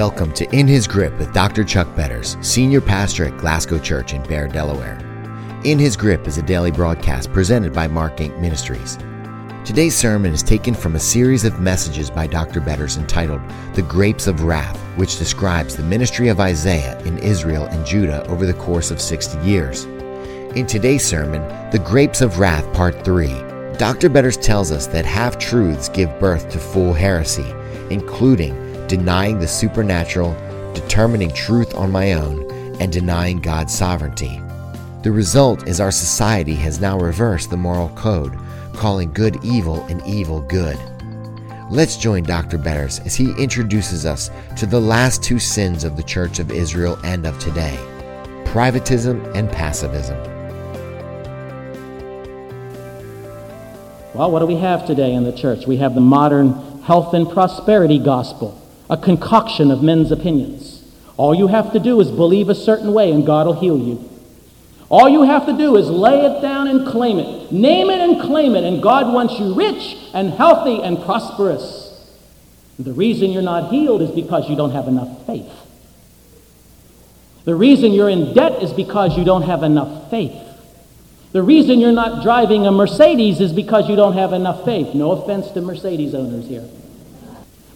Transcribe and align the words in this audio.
Welcome 0.00 0.32
to 0.32 0.50
In 0.56 0.66
His 0.66 0.86
Grip 0.88 1.12
with 1.18 1.34
Dr. 1.34 1.62
Chuck 1.62 1.94
Betters, 1.94 2.38
Senior 2.40 2.80
Pastor 2.80 3.26
at 3.26 3.36
Glasgow 3.36 3.78
Church 3.78 4.14
in 4.14 4.22
Bear, 4.22 4.48
Delaware. 4.48 4.98
In 5.64 5.78
His 5.78 5.94
Grip 5.94 6.26
is 6.26 6.38
a 6.38 6.42
daily 6.42 6.70
broadcast 6.70 7.30
presented 7.34 7.74
by 7.74 7.86
Mark 7.86 8.16
Inc. 8.16 8.40
Ministries. 8.40 8.96
Today's 9.62 9.94
sermon 9.94 10.32
is 10.32 10.42
taken 10.42 10.72
from 10.72 10.96
a 10.96 10.98
series 10.98 11.44
of 11.44 11.60
messages 11.60 12.08
by 12.08 12.26
Dr. 12.26 12.62
Betters 12.62 12.96
entitled 12.96 13.42
The 13.74 13.82
Grapes 13.82 14.26
of 14.26 14.44
Wrath, 14.44 14.78
which 14.96 15.18
describes 15.18 15.76
the 15.76 15.82
ministry 15.82 16.28
of 16.28 16.40
Isaiah 16.40 16.98
in 17.00 17.18
Israel 17.18 17.66
and 17.66 17.84
Judah 17.84 18.26
over 18.26 18.46
the 18.46 18.54
course 18.54 18.90
of 18.90 19.02
60 19.02 19.38
years. 19.46 19.84
In 20.56 20.66
today's 20.66 21.04
sermon, 21.04 21.42
The 21.72 21.78
Grapes 21.78 22.22
of 22.22 22.38
Wrath, 22.38 22.64
Part 22.72 23.04
3, 23.04 23.26
Dr. 23.76 24.08
Betters 24.08 24.38
tells 24.38 24.72
us 24.72 24.86
that 24.86 25.04
half 25.04 25.38
truths 25.38 25.90
give 25.90 26.18
birth 26.18 26.48
to 26.52 26.58
full 26.58 26.94
heresy, 26.94 27.54
including 27.90 28.69
denying 28.90 29.38
the 29.38 29.46
supernatural, 29.46 30.34
determining 30.74 31.32
truth 31.32 31.76
on 31.76 31.92
my 31.92 32.14
own, 32.14 32.50
and 32.80 32.92
denying 32.92 33.40
God's 33.40 33.72
sovereignty. 33.72 34.42
The 35.04 35.12
result 35.12 35.68
is 35.68 35.80
our 35.80 35.92
society 35.92 36.56
has 36.56 36.80
now 36.80 36.98
reversed 36.98 37.50
the 37.50 37.56
moral 37.56 37.90
code, 37.90 38.36
calling 38.74 39.12
good 39.12 39.44
evil 39.44 39.84
and 39.84 40.04
evil 40.04 40.40
good. 40.40 40.76
Let's 41.70 41.96
join 41.96 42.24
Dr. 42.24 42.58
Betters 42.58 42.98
as 43.00 43.14
he 43.14 43.30
introduces 43.40 44.04
us 44.04 44.28
to 44.56 44.66
the 44.66 44.80
last 44.80 45.22
two 45.22 45.38
sins 45.38 45.84
of 45.84 45.96
the 45.96 46.02
Church 46.02 46.40
of 46.40 46.50
Israel 46.50 46.98
and 47.04 47.26
of 47.26 47.38
today 47.38 47.78
privatism 48.46 49.24
and 49.36 49.48
passivism. 49.50 50.18
Well, 54.12 54.32
what 54.32 54.40
do 54.40 54.46
we 54.46 54.56
have 54.56 54.84
today 54.84 55.14
in 55.14 55.22
the 55.22 55.32
church? 55.32 55.68
We 55.68 55.76
have 55.76 55.94
the 55.94 56.00
modern 56.00 56.82
health 56.82 57.14
and 57.14 57.30
prosperity 57.30 58.00
gospel 58.00 58.60
a 58.90 58.96
concoction 58.96 59.70
of 59.70 59.82
men's 59.82 60.12
opinions. 60.12 60.84
All 61.16 61.34
you 61.34 61.46
have 61.46 61.72
to 61.72 61.78
do 61.78 62.00
is 62.00 62.10
believe 62.10 62.48
a 62.48 62.54
certain 62.54 62.92
way 62.92 63.12
and 63.12 63.24
God 63.24 63.46
will 63.46 63.60
heal 63.60 63.78
you. 63.78 64.10
All 64.90 65.08
you 65.08 65.22
have 65.22 65.46
to 65.46 65.56
do 65.56 65.76
is 65.76 65.88
lay 65.88 66.24
it 66.24 66.42
down 66.42 66.66
and 66.66 66.86
claim 66.86 67.20
it. 67.20 67.52
Name 67.52 67.88
it 67.90 68.00
and 68.00 68.20
claim 68.20 68.56
it, 68.56 68.64
and 68.64 68.82
God 68.82 69.12
wants 69.14 69.38
you 69.38 69.54
rich 69.54 69.96
and 70.12 70.30
healthy 70.32 70.82
and 70.82 71.00
prosperous. 71.00 71.86
The 72.76 72.92
reason 72.92 73.30
you're 73.30 73.42
not 73.42 73.70
healed 73.70 74.02
is 74.02 74.10
because 74.10 74.50
you 74.50 74.56
don't 74.56 74.72
have 74.72 74.88
enough 74.88 75.26
faith. 75.26 75.52
The 77.44 77.54
reason 77.54 77.92
you're 77.92 78.08
in 78.08 78.34
debt 78.34 78.62
is 78.62 78.72
because 78.72 79.16
you 79.16 79.24
don't 79.24 79.42
have 79.42 79.62
enough 79.62 80.10
faith. 80.10 80.34
The 81.32 81.42
reason 81.42 81.78
you're 81.78 81.92
not 81.92 82.24
driving 82.24 82.66
a 82.66 82.72
Mercedes 82.72 83.40
is 83.40 83.52
because 83.52 83.88
you 83.88 83.94
don't 83.94 84.14
have 84.14 84.32
enough 84.32 84.64
faith. 84.64 84.94
No 84.94 85.12
offense 85.12 85.50
to 85.52 85.60
Mercedes 85.60 86.14
owners 86.14 86.48
here. 86.48 86.68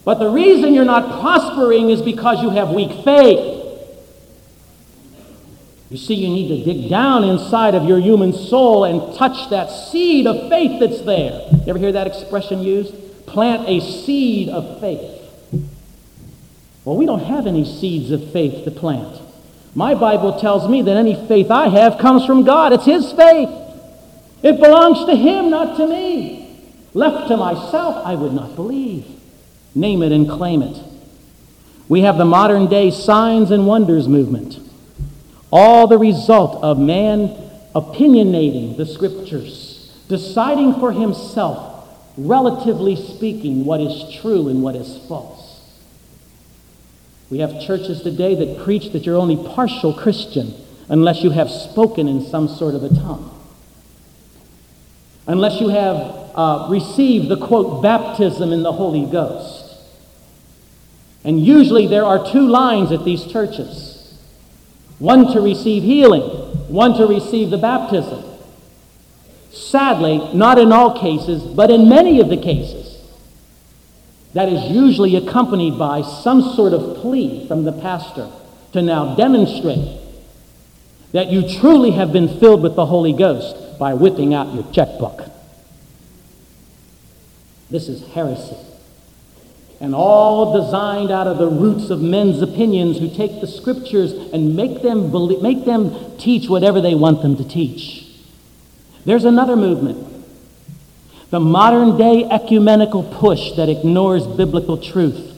But 0.05 0.19
the 0.19 0.29
reason 0.29 0.73
you're 0.73 0.85
not 0.85 1.19
prospering 1.19 1.89
is 1.89 2.01
because 2.01 2.41
you 2.41 2.51
have 2.51 2.69
weak 2.69 3.03
faith. 3.03 3.63
You 5.89 5.97
see, 5.97 6.13
you 6.13 6.29
need 6.29 6.47
to 6.49 6.73
dig 6.73 6.89
down 6.89 7.23
inside 7.23 7.73
of 7.73 7.85
your 7.85 7.99
human 7.99 8.31
soul 8.31 8.85
and 8.85 9.17
touch 9.17 9.49
that 9.49 9.67
seed 9.67 10.27
of 10.27 10.47
faith 10.49 10.79
that's 10.79 11.01
there. 11.01 11.47
You 11.51 11.63
ever 11.67 11.79
hear 11.79 11.91
that 11.91 12.07
expression 12.07 12.61
used? 12.61 12.93
Plant 13.25 13.67
a 13.67 13.79
seed 13.79 14.49
of 14.49 14.79
faith. 14.79 15.11
Well, 16.85 16.97
we 16.97 17.07
don't 17.07 17.23
have 17.23 17.47
any 17.47 17.65
seeds 17.65 18.11
of 18.11 18.31
faith 18.31 18.63
to 18.65 18.71
plant. 18.71 19.19
My 19.73 19.95
Bible 19.95 20.39
tells 20.39 20.69
me 20.69 20.83
that 20.83 20.95
any 20.95 21.15
faith 21.27 21.49
I 21.49 21.67
have 21.67 21.97
comes 21.97 22.25
from 22.25 22.43
God. 22.43 22.73
It's 22.73 22.85
His 22.85 23.11
faith. 23.11 23.49
It 24.43 24.59
belongs 24.59 25.05
to 25.07 25.15
Him, 25.15 25.49
not 25.49 25.77
to 25.77 25.87
me. 25.87 26.61
Left 26.93 27.27
to 27.29 27.37
myself, 27.37 28.05
I 28.05 28.13
would 28.13 28.33
not 28.33 28.55
believe. 28.55 29.05
Name 29.75 30.01
it 30.01 30.13
and 30.13 30.27
claim 30.29 30.61
it. 30.61 30.81
We 31.87 32.01
have 32.01 32.17
the 32.17 32.25
modern 32.25 32.67
day 32.67 32.89
signs 32.89 33.51
and 33.51 33.67
wonders 33.67 34.07
movement. 34.07 34.57
All 35.51 35.87
the 35.87 35.97
result 35.97 36.63
of 36.63 36.79
man 36.79 37.27
opinionating 37.75 38.77
the 38.77 38.85
scriptures, 38.85 40.01
deciding 40.07 40.75
for 40.75 40.93
himself, 40.93 41.87
relatively 42.17 42.95
speaking, 42.95 43.65
what 43.65 43.81
is 43.81 44.15
true 44.21 44.47
and 44.47 44.63
what 44.63 44.75
is 44.75 44.97
false. 45.07 45.61
We 47.29 47.39
have 47.39 47.61
churches 47.61 48.01
today 48.01 48.35
that 48.35 48.63
preach 48.63 48.91
that 48.93 49.05
you're 49.05 49.17
only 49.17 49.35
partial 49.35 49.93
Christian 49.93 50.53
unless 50.87 51.23
you 51.23 51.31
have 51.31 51.49
spoken 51.49 52.07
in 52.07 52.21
some 52.21 52.47
sort 52.47 52.75
of 52.75 52.83
a 52.83 52.89
tongue. 52.89 53.31
Unless 55.27 55.59
you 55.59 55.69
have 55.69 55.97
uh, 56.35 56.67
received 56.69 57.29
the 57.29 57.37
quote, 57.37 57.81
baptism 57.81 58.53
in 58.53 58.61
the 58.63 58.71
Holy 58.71 59.05
Ghost. 59.05 59.64
And 61.25 61.43
usually 61.43 61.87
there 61.87 62.05
are 62.05 62.31
two 62.31 62.47
lines 62.47 62.91
at 62.91 63.03
these 63.03 63.25
churches 63.25 63.91
one 64.99 65.33
to 65.33 65.41
receive 65.41 65.83
healing, 65.83 66.21
one 66.69 66.93
to 66.97 67.05
receive 67.05 67.49
the 67.49 67.57
baptism. 67.57 68.23
Sadly, 69.51 70.33
not 70.33 70.57
in 70.57 70.71
all 70.71 70.97
cases, 70.97 71.43
but 71.43 71.69
in 71.69 71.89
many 71.89 72.21
of 72.21 72.29
the 72.29 72.37
cases, 72.37 73.01
that 74.33 74.47
is 74.47 74.71
usually 74.71 75.17
accompanied 75.17 75.77
by 75.77 76.01
some 76.01 76.41
sort 76.41 76.71
of 76.71 77.01
plea 77.01 77.45
from 77.47 77.65
the 77.65 77.73
pastor 77.73 78.29
to 78.71 78.81
now 78.81 79.15
demonstrate 79.15 79.99
that 81.11 81.27
you 81.27 81.41
truly 81.59 81.91
have 81.91 82.13
been 82.13 82.39
filled 82.39 82.61
with 82.61 82.75
the 82.75 82.85
Holy 82.85 83.13
Ghost 83.13 83.77
by 83.77 83.93
whipping 83.93 84.33
out 84.33 84.53
your 84.53 84.63
checkbook. 84.71 85.23
This 87.69 87.89
is 87.89 88.07
heresy 88.13 88.64
and 89.79 89.93
all 89.93 90.61
designed 90.61 91.11
out 91.11 91.27
of 91.27 91.37
the 91.37 91.47
roots 91.47 91.89
of 91.89 92.01
men's 92.01 92.41
opinions 92.41 92.99
who 92.99 93.09
take 93.09 93.41
the 93.41 93.47
scriptures 93.47 94.13
and 94.33 94.55
make 94.55 94.81
them, 94.81 95.11
believe, 95.11 95.41
make 95.41 95.65
them 95.65 96.17
teach 96.17 96.49
whatever 96.49 96.81
they 96.81 96.95
want 96.95 97.21
them 97.21 97.35
to 97.37 97.47
teach. 97.47 98.07
There's 99.05 99.25
another 99.25 99.55
movement 99.55 100.13
the 101.29 101.39
modern 101.39 101.97
day 101.97 102.23
ecumenical 102.23 103.03
push 103.03 103.53
that 103.57 103.67
ignores 103.67 104.25
biblical 104.25 104.77
truth. 104.77 105.33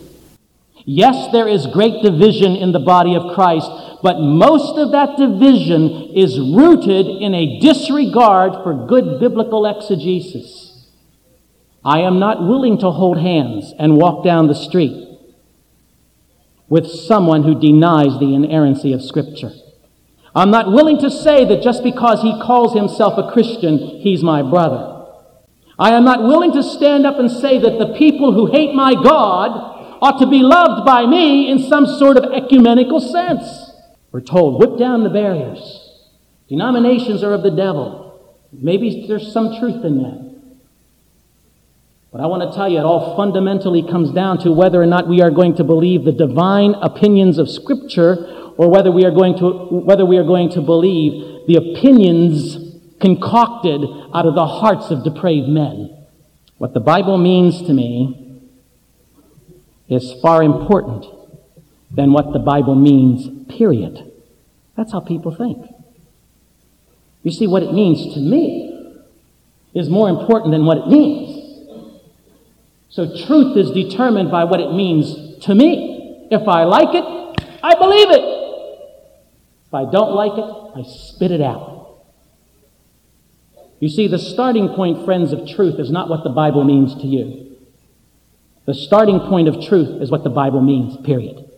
Yes, 0.86 1.32
there 1.32 1.48
is 1.48 1.68
great 1.68 2.04
division 2.04 2.56
in 2.56 2.72
the 2.72 2.80
body 2.80 3.16
of 3.16 3.34
Christ, 3.34 3.70
but 4.04 4.20
most 4.20 4.78
of 4.78 4.92
that 4.92 5.18
division 5.18 6.12
is 6.16 6.40
rooted 6.40 7.08
in 7.08 7.34
a 7.34 7.60
disregard 7.60 8.54
for 8.64 8.86
good 8.88 9.20
biblical 9.20 9.66
exegesis. 9.66 10.67
I 11.88 12.02
am 12.02 12.20
not 12.20 12.46
willing 12.46 12.78
to 12.80 12.92
hold 12.92 13.18
hands 13.18 13.74
and 13.80 13.96
walk 13.96 14.22
down 14.22 14.48
the 14.48 14.54
street 14.54 15.08
with 16.68 16.86
someone 16.86 17.44
who 17.44 17.58
denies 17.58 18.20
the 18.20 18.36
inerrancy 18.36 18.92
of 18.92 19.02
Scripture. 19.02 19.54
I'm 20.36 20.52
not 20.52 20.70
willing 20.70 21.00
to 21.00 21.10
say 21.10 21.46
that 21.46 21.64
just 21.64 21.84
because 21.84 22.24
he 22.24 22.42
calls 22.42 22.74
himself 22.74 23.18
a 23.18 23.32
Christian, 23.32 23.78
he's 24.02 24.22
my 24.22 24.42
brother. 24.42 25.06
I 25.80 25.92
am 25.94 26.04
not 26.04 26.24
willing 26.24 26.52
to 26.56 26.62
stand 26.62 27.06
up 27.06 27.20
and 27.20 27.32
say 27.32 27.58
that 27.58 27.80
the 27.80 27.96
people 27.98 28.34
who 28.34 28.52
hate 28.52 28.76
my 28.76 28.94
God 28.94 29.52
ought 30.02 30.20
to 30.20 30.28
be 30.28 30.44
loved 30.44 30.86
by 30.86 31.06
me 31.06 31.50
in 31.50 31.58
some 31.70 31.86
sort 31.86 32.18
of 32.18 32.34
ecumenical 32.34 33.00
sense. 33.00 33.72
We're 34.12 34.20
told, 34.20 34.60
whip 34.60 34.78
down 34.78 35.06
the 35.06 35.10
barriers. 35.10 36.04
Denominations 36.50 37.24
are 37.24 37.34
of 37.34 37.44
the 37.44 37.56
devil. 37.56 38.44
Maybe 38.52 39.06
there's 39.08 39.32
some 39.32 39.58
truth 39.58 39.86
in 39.86 40.04
that. 40.04 40.27
But 42.12 42.22
I 42.22 42.28
want 42.28 42.50
to 42.50 42.56
tell 42.56 42.70
you, 42.70 42.80
it 42.80 42.84
all 42.84 43.18
fundamentally 43.18 43.84
comes 43.84 44.12
down 44.12 44.40
to 44.40 44.52
whether 44.52 44.82
or 44.82 44.86
not 44.86 45.08
we 45.08 45.22
are 45.22 45.32
going 45.32 45.56
to 45.58 45.64
believe 45.64 46.06
the 46.06 46.12
divine 46.12 46.74
opinions 46.76 47.38
of 47.38 47.50
Scripture 47.50 48.54
or 48.58 48.70
whether 48.70 48.92
we 48.92 49.06
are 49.06 49.12
going 49.12 49.38
to, 49.38 49.50
whether 49.70 50.06
we 50.06 50.18
are 50.18 50.24
going 50.24 50.50
to 50.52 50.62
believe 50.62 51.46
the 51.48 51.56
opinions 51.56 52.58
concocted 53.00 53.82
out 54.14 54.26
of 54.26 54.36
the 54.36 54.48
hearts 54.48 54.90
of 54.90 55.04
depraved 55.04 55.48
men. 55.48 55.94
What 56.58 56.74
the 56.74 56.80
Bible 56.80 57.18
means 57.18 57.62
to 57.64 57.74
me 57.74 58.42
is 59.88 60.14
far 60.22 60.42
important 60.42 61.06
than 61.92 62.12
what 62.12 62.34
the 62.34 62.40
Bible 62.40 62.76
means, 62.76 63.48
period. 63.48 64.12
That's 64.76 64.92
how 64.92 65.00
people 65.00 65.36
think. 65.36 65.68
You 67.24 67.32
see, 67.32 67.48
what 67.48 67.64
it 67.64 67.74
means 67.74 68.14
to 68.14 68.20
me 68.20 68.96
is 69.74 69.90
more 69.90 70.10
important 70.10 70.52
than 70.52 70.66
what 70.66 70.78
it 70.78 70.88
means. 70.88 71.37
So 72.98 73.06
truth 73.06 73.56
is 73.56 73.70
determined 73.70 74.32
by 74.32 74.46
what 74.46 74.60
it 74.60 74.74
means 74.74 75.38
to 75.46 75.54
me. 75.54 76.28
If 76.32 76.48
I 76.48 76.64
like 76.64 76.96
it, 76.96 77.04
I 77.62 77.76
believe 77.76 78.10
it. 78.10 78.24
If 79.68 79.72
I 79.72 79.86
don't 79.86 80.16
like 80.16 80.32
it, 80.32 80.80
I 80.80 80.82
spit 80.82 81.30
it 81.30 81.40
out. 81.40 82.00
You 83.80 83.88
see, 83.88 84.08
the 84.08 84.18
starting 84.18 84.70
point, 84.70 85.06
friends, 85.06 85.32
of 85.32 85.48
truth 85.48 85.80
is 85.80 85.92
not 85.92 86.10
what 86.10 86.24
the 86.24 86.32
Bible 86.32 86.64
means 86.64 86.96
to 86.96 87.06
you. 87.06 87.58
The 88.66 88.74
starting 88.74 89.20
point 89.20 89.48
of 89.48 89.64
truth 89.64 90.02
is 90.02 90.10
what 90.10 90.24
the 90.24 90.32
Bible 90.32 90.62
means, 90.62 90.98
period. 91.06 91.52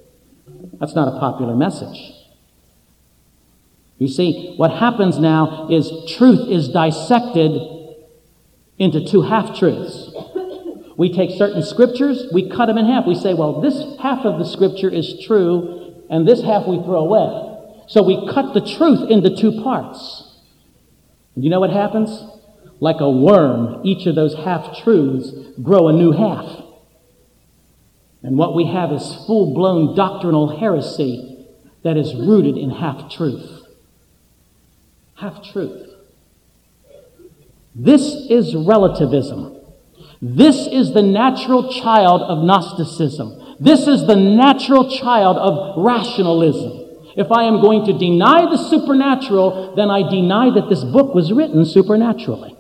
That's 0.74 0.94
not 0.94 1.08
a 1.08 1.20
popular 1.22 1.56
message. 1.56 2.16
You 3.98 4.10
see, 4.10 4.56
what 4.58 4.72
happens 4.72 5.18
now 5.18 5.70
is 5.72 5.90
truth 6.18 6.50
is 6.50 6.68
dissected 6.68 7.62
into 8.78 9.08
two 9.08 9.22
half 9.22 9.58
truths. 9.58 10.09
We 11.00 11.14
take 11.14 11.38
certain 11.38 11.64
scriptures, 11.64 12.28
we 12.34 12.50
cut 12.50 12.66
them 12.66 12.78
in 12.78 12.86
half. 12.86 13.06
We 13.08 13.16
say, 13.16 13.34
well, 13.34 13.62
this 13.62 13.98
half 14.02 14.26
of 14.26 14.38
the 14.38 14.44
scripture 14.44 14.90
is 14.90 15.26
true, 15.26 16.04
and 16.10 16.28
this 16.28 16.42
half 16.42 16.68
we 16.68 16.76
throw 16.84 17.00
away. 17.00 17.86
So 17.88 18.04
we 18.04 18.30
cut 18.30 18.54
the 18.54 18.60
truth 18.60 19.10
into 19.10 19.34
two 19.34 19.64
parts. 19.64 20.42
You 21.38 21.50
know 21.50 21.62
what 21.62 21.70
happens? 21.70 22.10
Like 22.82 22.98
a 23.00 23.10
worm, 23.10 23.80
each 23.86 24.08
of 24.08 24.16
those 24.16 24.36
half 24.36 24.78
truths 24.84 25.32
grow 25.64 25.88
a 25.88 25.94
new 25.94 26.12
half. 26.12 26.66
And 28.22 28.38
what 28.38 28.54
we 28.54 28.66
have 28.66 28.92
is 28.92 29.24
full 29.26 29.54
blown 29.54 29.96
doctrinal 29.96 30.60
heresy 30.60 31.48
that 31.84 31.96
is 31.96 32.14
rooted 32.14 32.58
in 32.58 32.72
half 32.72 33.10
truth. 33.10 33.66
Half 35.16 35.50
truth. 35.54 35.94
This 37.74 38.04
is 38.30 38.54
relativism. 38.54 39.59
This 40.22 40.68
is 40.68 40.94
the 40.94 41.02
natural 41.02 41.72
child 41.72 42.22
of 42.22 42.44
Gnosticism. 42.44 43.58
This 43.60 43.88
is 43.88 44.06
the 44.06 44.16
natural 44.16 44.90
child 44.90 45.38
of 45.38 45.84
rationalism. 45.84 46.88
If 47.16 47.32
I 47.32 47.44
am 47.44 47.62
going 47.62 47.86
to 47.86 47.98
deny 47.98 48.50
the 48.50 48.58
supernatural, 48.58 49.76
then 49.76 49.90
I 49.90 50.10
deny 50.10 50.50
that 50.52 50.70
this 50.70 50.84
book 50.84 51.16
was 51.16 51.32
written 51.32 51.66
supernaturally. 51.66 52.56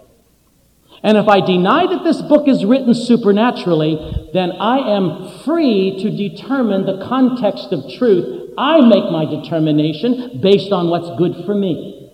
And 1.04 1.18
if 1.18 1.28
I 1.28 1.40
deny 1.40 1.86
that 1.88 2.04
this 2.04 2.22
book 2.22 2.48
is 2.48 2.66
written 2.66 2.94
supernaturally, 2.94 4.30
then 4.34 4.52
I 4.52 4.96
am 4.98 5.44
free 5.46 5.98
to 6.02 6.10
determine 6.12 6.86
the 6.86 7.06
context 7.08 7.72
of 7.72 7.90
truth. 7.98 8.54
I 8.58 8.82
make 8.82 9.10
my 9.12 9.26
determination 9.26 10.42
based 10.42 10.74
on 10.74 10.90
what's 10.90 11.18
good 11.18 11.46
for 11.46 11.56
me. 11.56 12.12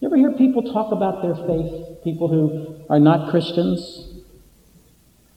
You 0.00 0.08
ever 0.08 0.16
hear 0.16 0.32
people 0.32 0.72
talk 0.72 0.92
about 0.92 1.20
their 1.20 1.34
faith? 1.34 2.02
People 2.02 2.28
who 2.28 2.73
are 2.88 3.00
not 3.00 3.30
Christians? 3.30 4.08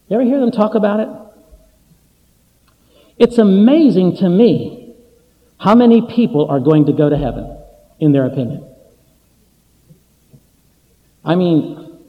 You 0.09 0.15
ever 0.15 0.23
hear 0.23 0.39
them 0.39 0.51
talk 0.51 0.75
about 0.75 0.99
it? 0.99 1.09
It's 3.17 3.37
amazing 3.37 4.17
to 4.17 4.29
me 4.29 4.95
how 5.59 5.75
many 5.75 6.01
people 6.01 6.47
are 6.49 6.59
going 6.59 6.85
to 6.85 6.93
go 6.93 7.09
to 7.09 7.17
heaven, 7.17 7.57
in 7.99 8.11
their 8.11 8.25
opinion. 8.25 8.63
I 11.25 11.35
mean, 11.35 11.99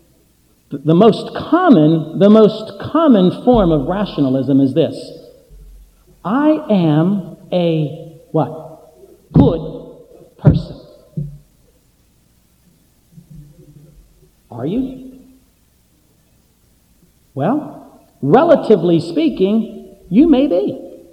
the 0.70 0.94
most 0.94 1.34
common, 1.34 2.18
the 2.18 2.28
most 2.28 2.78
common 2.78 3.42
form 3.42 3.72
of 3.72 3.86
rationalism 3.86 4.60
is 4.60 4.74
this. 4.74 4.96
I 6.24 6.50
am 6.70 7.36
a 7.50 8.20
what? 8.32 8.92
Good 9.32 10.38
person. 10.38 10.76
Are 14.50 14.66
you? 14.66 15.07
Well, 17.38 18.02
relatively 18.20 18.98
speaking, 18.98 19.96
you 20.10 20.28
may 20.28 20.48
be 20.48 21.06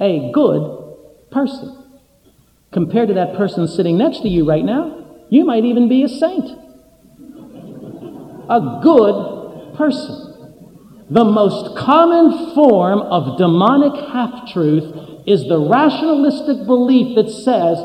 a 0.00 0.30
good 0.32 0.96
person. 1.30 1.84
Compared 2.72 3.08
to 3.08 3.14
that 3.16 3.36
person 3.36 3.68
sitting 3.68 3.98
next 3.98 4.20
to 4.20 4.28
you 4.30 4.48
right 4.48 4.64
now, 4.64 5.04
you 5.28 5.44
might 5.44 5.66
even 5.66 5.86
be 5.86 6.02
a 6.02 6.08
saint 6.08 6.48
a 8.48 8.80
good 8.82 9.74
person. 9.76 10.56
The 11.10 11.24
most 11.24 11.76
common 11.76 12.54
form 12.54 13.00
of 13.00 13.36
demonic 13.36 13.92
half 14.14 14.50
truth 14.50 15.26
is 15.26 15.46
the 15.46 15.58
rationalistic 15.58 16.66
belief 16.66 17.16
that 17.16 17.28
says 17.28 17.76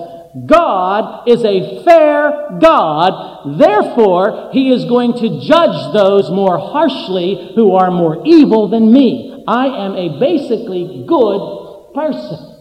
God 0.45 1.27
is 1.27 1.43
a 1.43 1.83
fair 1.83 2.59
God, 2.61 3.57
therefore, 3.57 4.51
He 4.53 4.71
is 4.71 4.85
going 4.85 5.13
to 5.13 5.41
judge 5.41 5.93
those 5.93 6.29
more 6.29 6.59
harshly 6.59 7.51
who 7.55 7.73
are 7.75 7.89
more 7.89 8.21
evil 8.25 8.67
than 8.67 8.93
me. 8.93 9.43
I 9.47 9.65
am 9.65 9.95
a 9.95 10.19
basically 10.19 11.03
good 11.07 11.93
person. 11.95 12.57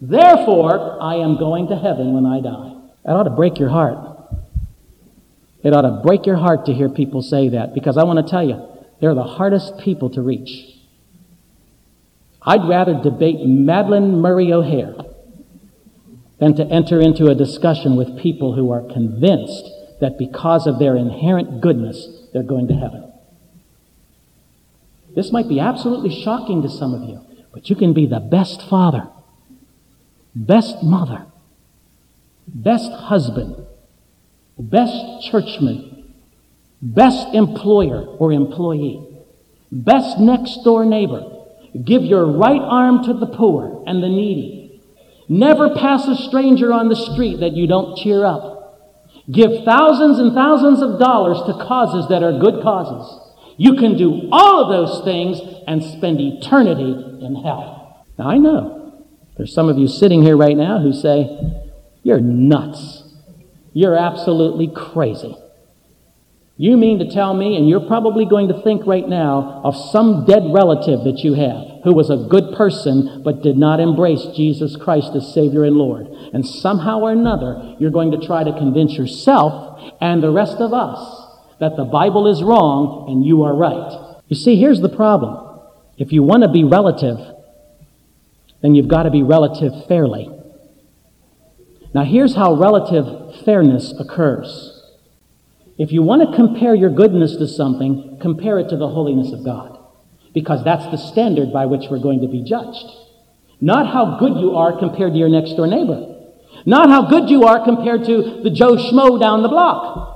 Therefore, 0.00 1.00
I 1.00 1.16
am 1.16 1.38
going 1.38 1.68
to 1.68 1.76
heaven 1.76 2.12
when 2.12 2.26
I 2.26 2.40
die. 2.40 2.74
That 3.04 3.12
ought 3.12 3.24
to 3.24 3.30
break 3.30 3.58
your 3.58 3.68
heart. 3.68 3.98
It 5.62 5.72
ought 5.72 5.82
to 5.82 6.00
break 6.02 6.26
your 6.26 6.36
heart 6.36 6.66
to 6.66 6.72
hear 6.72 6.88
people 6.88 7.22
say 7.22 7.50
that 7.50 7.74
because 7.74 7.98
I 7.98 8.04
want 8.04 8.24
to 8.24 8.28
tell 8.28 8.46
you, 8.46 8.66
they're 9.00 9.14
the 9.14 9.22
hardest 9.22 9.78
people 9.78 10.10
to 10.10 10.22
reach. 10.22 10.50
I'd 12.42 12.66
rather 12.68 13.00
debate 13.00 13.36
Madalyn 13.36 14.20
Murray 14.20 14.52
O'Hair 14.52 14.94
than 16.40 16.56
to 16.56 16.64
enter 16.66 17.00
into 17.00 17.26
a 17.26 17.34
discussion 17.34 17.96
with 17.96 18.18
people 18.18 18.54
who 18.54 18.72
are 18.72 18.82
convinced 18.82 19.70
that 20.00 20.18
because 20.18 20.66
of 20.66 20.78
their 20.78 20.96
inherent 20.96 21.60
goodness, 21.60 22.08
they're 22.32 22.42
going 22.42 22.66
to 22.68 22.74
heaven. 22.74 23.12
This 25.14 25.30
might 25.32 25.48
be 25.48 25.60
absolutely 25.60 26.22
shocking 26.22 26.62
to 26.62 26.68
some 26.68 26.94
of 26.94 27.02
you, 27.08 27.20
but 27.52 27.68
you 27.68 27.76
can 27.76 27.92
be 27.92 28.06
the 28.06 28.20
best 28.20 28.62
father, 28.68 29.08
best 30.34 30.82
mother, 30.82 31.26
best 32.46 32.90
husband, 32.90 33.66
best 34.58 35.30
churchman, 35.30 36.14
best 36.80 37.34
employer 37.34 38.06
or 38.18 38.32
employee, 38.32 39.06
best 39.70 40.18
next 40.18 40.64
door 40.64 40.86
neighbor. 40.86 41.22
Give 41.84 42.02
your 42.02 42.24
right 42.26 42.60
arm 42.60 43.04
to 43.04 43.14
the 43.14 43.26
poor 43.26 43.84
and 43.86 44.02
the 44.02 44.08
needy. 44.08 44.59
Never 45.30 45.76
pass 45.76 46.08
a 46.08 46.16
stranger 46.16 46.72
on 46.72 46.88
the 46.88 46.96
street 46.96 47.38
that 47.38 47.52
you 47.52 47.68
don't 47.68 47.96
cheer 47.96 48.24
up. 48.24 49.14
Give 49.30 49.64
thousands 49.64 50.18
and 50.18 50.34
thousands 50.34 50.82
of 50.82 50.98
dollars 50.98 51.38
to 51.46 51.52
causes 51.64 52.08
that 52.08 52.24
are 52.24 52.36
good 52.40 52.64
causes. 52.64 53.30
You 53.56 53.76
can 53.76 53.96
do 53.96 54.28
all 54.32 54.64
of 54.64 54.70
those 54.70 55.04
things 55.04 55.40
and 55.68 55.84
spend 55.84 56.20
eternity 56.20 57.24
in 57.24 57.36
hell. 57.36 58.04
Now, 58.18 58.28
I 58.28 58.38
know 58.38 59.06
there's 59.36 59.54
some 59.54 59.68
of 59.68 59.78
you 59.78 59.86
sitting 59.86 60.24
here 60.24 60.36
right 60.36 60.56
now 60.56 60.80
who 60.80 60.92
say, 60.92 61.70
You're 62.02 62.18
nuts. 62.18 63.04
You're 63.72 63.96
absolutely 63.96 64.66
crazy. 64.74 65.36
You 66.60 66.76
mean 66.76 66.98
to 66.98 67.10
tell 67.10 67.32
me, 67.32 67.56
and 67.56 67.66
you're 67.66 67.88
probably 67.88 68.26
going 68.26 68.48
to 68.48 68.60
think 68.60 68.86
right 68.86 69.08
now 69.08 69.62
of 69.64 69.74
some 69.74 70.26
dead 70.26 70.42
relative 70.52 71.04
that 71.04 71.20
you 71.24 71.32
have 71.32 71.84
who 71.84 71.94
was 71.94 72.10
a 72.10 72.28
good 72.28 72.54
person 72.54 73.22
but 73.22 73.42
did 73.42 73.56
not 73.56 73.80
embrace 73.80 74.26
Jesus 74.36 74.76
Christ 74.76 75.12
as 75.14 75.32
Savior 75.32 75.64
and 75.64 75.76
Lord. 75.76 76.08
And 76.34 76.46
somehow 76.46 77.00
or 77.00 77.12
another, 77.12 77.76
you're 77.78 77.90
going 77.90 78.10
to 78.10 78.26
try 78.26 78.44
to 78.44 78.52
convince 78.52 78.92
yourself 78.92 79.80
and 80.02 80.22
the 80.22 80.30
rest 80.30 80.58
of 80.58 80.74
us 80.74 81.00
that 81.60 81.76
the 81.76 81.84
Bible 81.86 82.26
is 82.30 82.42
wrong 82.42 83.06
and 83.08 83.24
you 83.24 83.42
are 83.44 83.56
right. 83.56 84.20
You 84.28 84.36
see, 84.36 84.60
here's 84.60 84.82
the 84.82 84.90
problem. 84.90 85.60
If 85.96 86.12
you 86.12 86.22
want 86.22 86.42
to 86.42 86.50
be 86.50 86.64
relative, 86.64 87.16
then 88.60 88.74
you've 88.74 88.88
got 88.88 89.04
to 89.04 89.10
be 89.10 89.22
relative 89.22 89.86
fairly. 89.88 90.28
Now, 91.94 92.04
here's 92.04 92.34
how 92.34 92.52
relative 92.52 93.46
fairness 93.46 93.94
occurs. 93.98 94.79
If 95.78 95.92
you 95.92 96.02
want 96.02 96.28
to 96.28 96.36
compare 96.36 96.74
your 96.74 96.90
goodness 96.90 97.36
to 97.36 97.48
something, 97.48 98.18
compare 98.20 98.58
it 98.58 98.68
to 98.68 98.76
the 98.76 98.88
holiness 98.88 99.32
of 99.32 99.44
God, 99.44 99.78
because 100.34 100.62
that's 100.64 100.84
the 100.86 100.96
standard 100.96 101.52
by 101.52 101.66
which 101.66 101.86
we're 101.90 101.98
going 101.98 102.20
to 102.20 102.28
be 102.28 102.42
judged. 102.42 102.86
Not 103.60 103.92
how 103.92 104.18
good 104.18 104.38
you 104.40 104.56
are 104.56 104.78
compared 104.78 105.12
to 105.12 105.18
your 105.18 105.28
next 105.28 105.54
door 105.54 105.66
neighbor. 105.66 106.16
Not 106.66 106.90
how 106.90 107.08
good 107.08 107.30
you 107.30 107.44
are 107.44 107.64
compared 107.64 108.04
to 108.06 108.40
the 108.42 108.50
Joe 108.50 108.76
Schmo 108.76 109.20
down 109.20 109.42
the 109.42 109.48
block. 109.48 110.08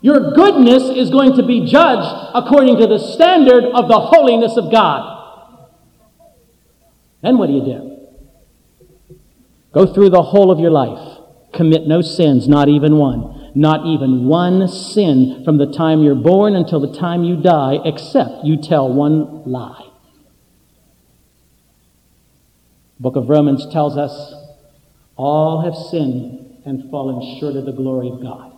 Your 0.00 0.32
goodness 0.32 0.84
is 0.84 1.10
going 1.10 1.36
to 1.36 1.42
be 1.42 1.66
judged 1.66 2.30
according 2.34 2.78
to 2.78 2.86
the 2.86 2.98
standard 2.98 3.64
of 3.64 3.88
the 3.88 3.98
holiness 3.98 4.56
of 4.56 4.70
God. 4.70 5.16
Then 7.22 7.36
what 7.36 7.48
do 7.48 7.54
you 7.54 7.64
do? 7.64 9.16
Go 9.72 9.92
through 9.92 10.10
the 10.10 10.22
whole 10.22 10.50
of 10.50 10.60
your 10.60 10.70
life. 10.70 11.18
Commit 11.52 11.86
no 11.86 12.00
sins, 12.00 12.46
not 12.46 12.68
even 12.68 12.96
one. 12.96 13.37
Not 13.54 13.86
even 13.86 14.26
one 14.26 14.68
sin 14.68 15.42
from 15.44 15.58
the 15.58 15.72
time 15.72 16.02
you're 16.02 16.14
born 16.14 16.54
until 16.54 16.80
the 16.80 16.98
time 16.98 17.24
you 17.24 17.36
die, 17.36 17.78
except 17.84 18.44
you 18.44 18.56
tell 18.56 18.92
one 18.92 19.44
lie. 19.44 19.88
Book 23.00 23.16
of 23.16 23.28
Romans 23.28 23.66
tells 23.72 23.96
us 23.96 24.34
all 25.16 25.62
have 25.62 25.74
sinned 25.74 26.62
and 26.64 26.90
fallen 26.90 27.38
short 27.38 27.56
of 27.56 27.64
the 27.64 27.72
glory 27.72 28.08
of 28.10 28.20
God. 28.20 28.52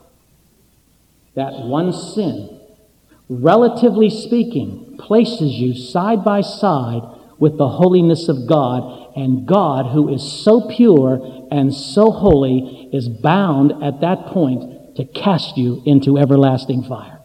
That 1.34 1.52
one 1.60 1.92
sin, 1.92 2.60
relatively 3.28 4.10
speaking, 4.10 4.96
places 4.98 5.52
you 5.54 5.74
side 5.74 6.24
by 6.24 6.40
side 6.40 7.02
with 7.38 7.56
the 7.56 7.68
holiness 7.68 8.28
of 8.28 8.46
God 8.46 9.16
and 9.16 9.46
God, 9.46 9.92
who 9.92 10.12
is 10.12 10.22
so 10.44 10.68
pure 10.68 11.46
and 11.50 11.74
so 11.74 12.10
holy, 12.10 12.88
is 12.92 13.08
bound 13.08 13.82
at 13.82 14.00
that 14.00 14.26
point 14.26 14.79
to 15.00 15.06
cast 15.06 15.56
you 15.56 15.82
into 15.86 16.18
everlasting 16.18 16.82
fire. 16.82 17.20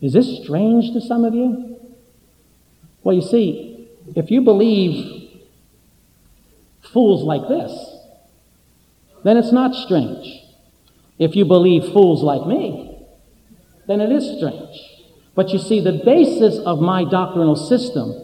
Is 0.00 0.12
this 0.12 0.42
strange 0.44 0.92
to 0.92 1.00
some 1.00 1.24
of 1.24 1.34
you? 1.34 1.76
Well, 3.02 3.16
you 3.16 3.22
see, 3.22 3.88
if 4.14 4.30
you 4.30 4.42
believe 4.42 5.40
fools 6.92 7.24
like 7.24 7.48
this, 7.48 7.72
then 9.24 9.38
it's 9.38 9.52
not 9.52 9.74
strange. 9.74 10.42
If 11.18 11.34
you 11.34 11.44
believe 11.44 11.92
fools 11.92 12.22
like 12.22 12.46
me, 12.46 12.96
then 13.88 14.00
it 14.00 14.12
is 14.12 14.36
strange. 14.36 14.78
But 15.34 15.48
you 15.50 15.58
see, 15.58 15.80
the 15.80 16.00
basis 16.04 16.58
of 16.64 16.80
my 16.80 17.04
doctrinal 17.04 17.56
system 17.56 18.23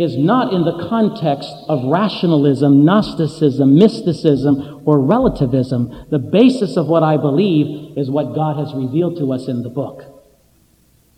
is 0.00 0.16
not 0.16 0.52
in 0.54 0.64
the 0.64 0.88
context 0.88 1.52
of 1.68 1.84
rationalism, 1.84 2.84
Gnosticism, 2.84 3.74
mysticism, 3.74 4.82
or 4.86 4.98
relativism. 4.98 6.06
The 6.10 6.18
basis 6.18 6.78
of 6.78 6.86
what 6.86 7.02
I 7.02 7.18
believe 7.18 7.98
is 7.98 8.10
what 8.10 8.34
God 8.34 8.56
has 8.56 8.74
revealed 8.74 9.18
to 9.18 9.32
us 9.32 9.46
in 9.46 9.62
the 9.62 9.68
book. 9.68 10.04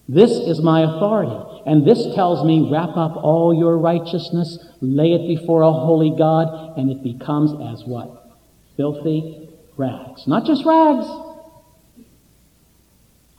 This 0.09 0.33
is 0.33 0.61
my 0.61 0.83
authority. 0.83 1.63
And 1.65 1.87
this 1.87 2.13
tells 2.15 2.45
me 2.45 2.69
wrap 2.73 2.97
up 2.97 3.17
all 3.17 3.55
your 3.55 3.79
righteousness, 3.79 4.59
lay 4.81 5.13
it 5.13 5.29
before 5.29 5.63
a 5.63 5.73
holy 5.73 6.11
God, 6.19 6.77
and 6.77 6.91
it 6.91 7.05
becomes 7.05 7.53
as 7.53 7.87
what? 7.87 8.37
Filthy 8.77 9.49
rags. 9.77 10.27
Not 10.27 10.45
just 10.45 10.65
rags. 10.65 11.07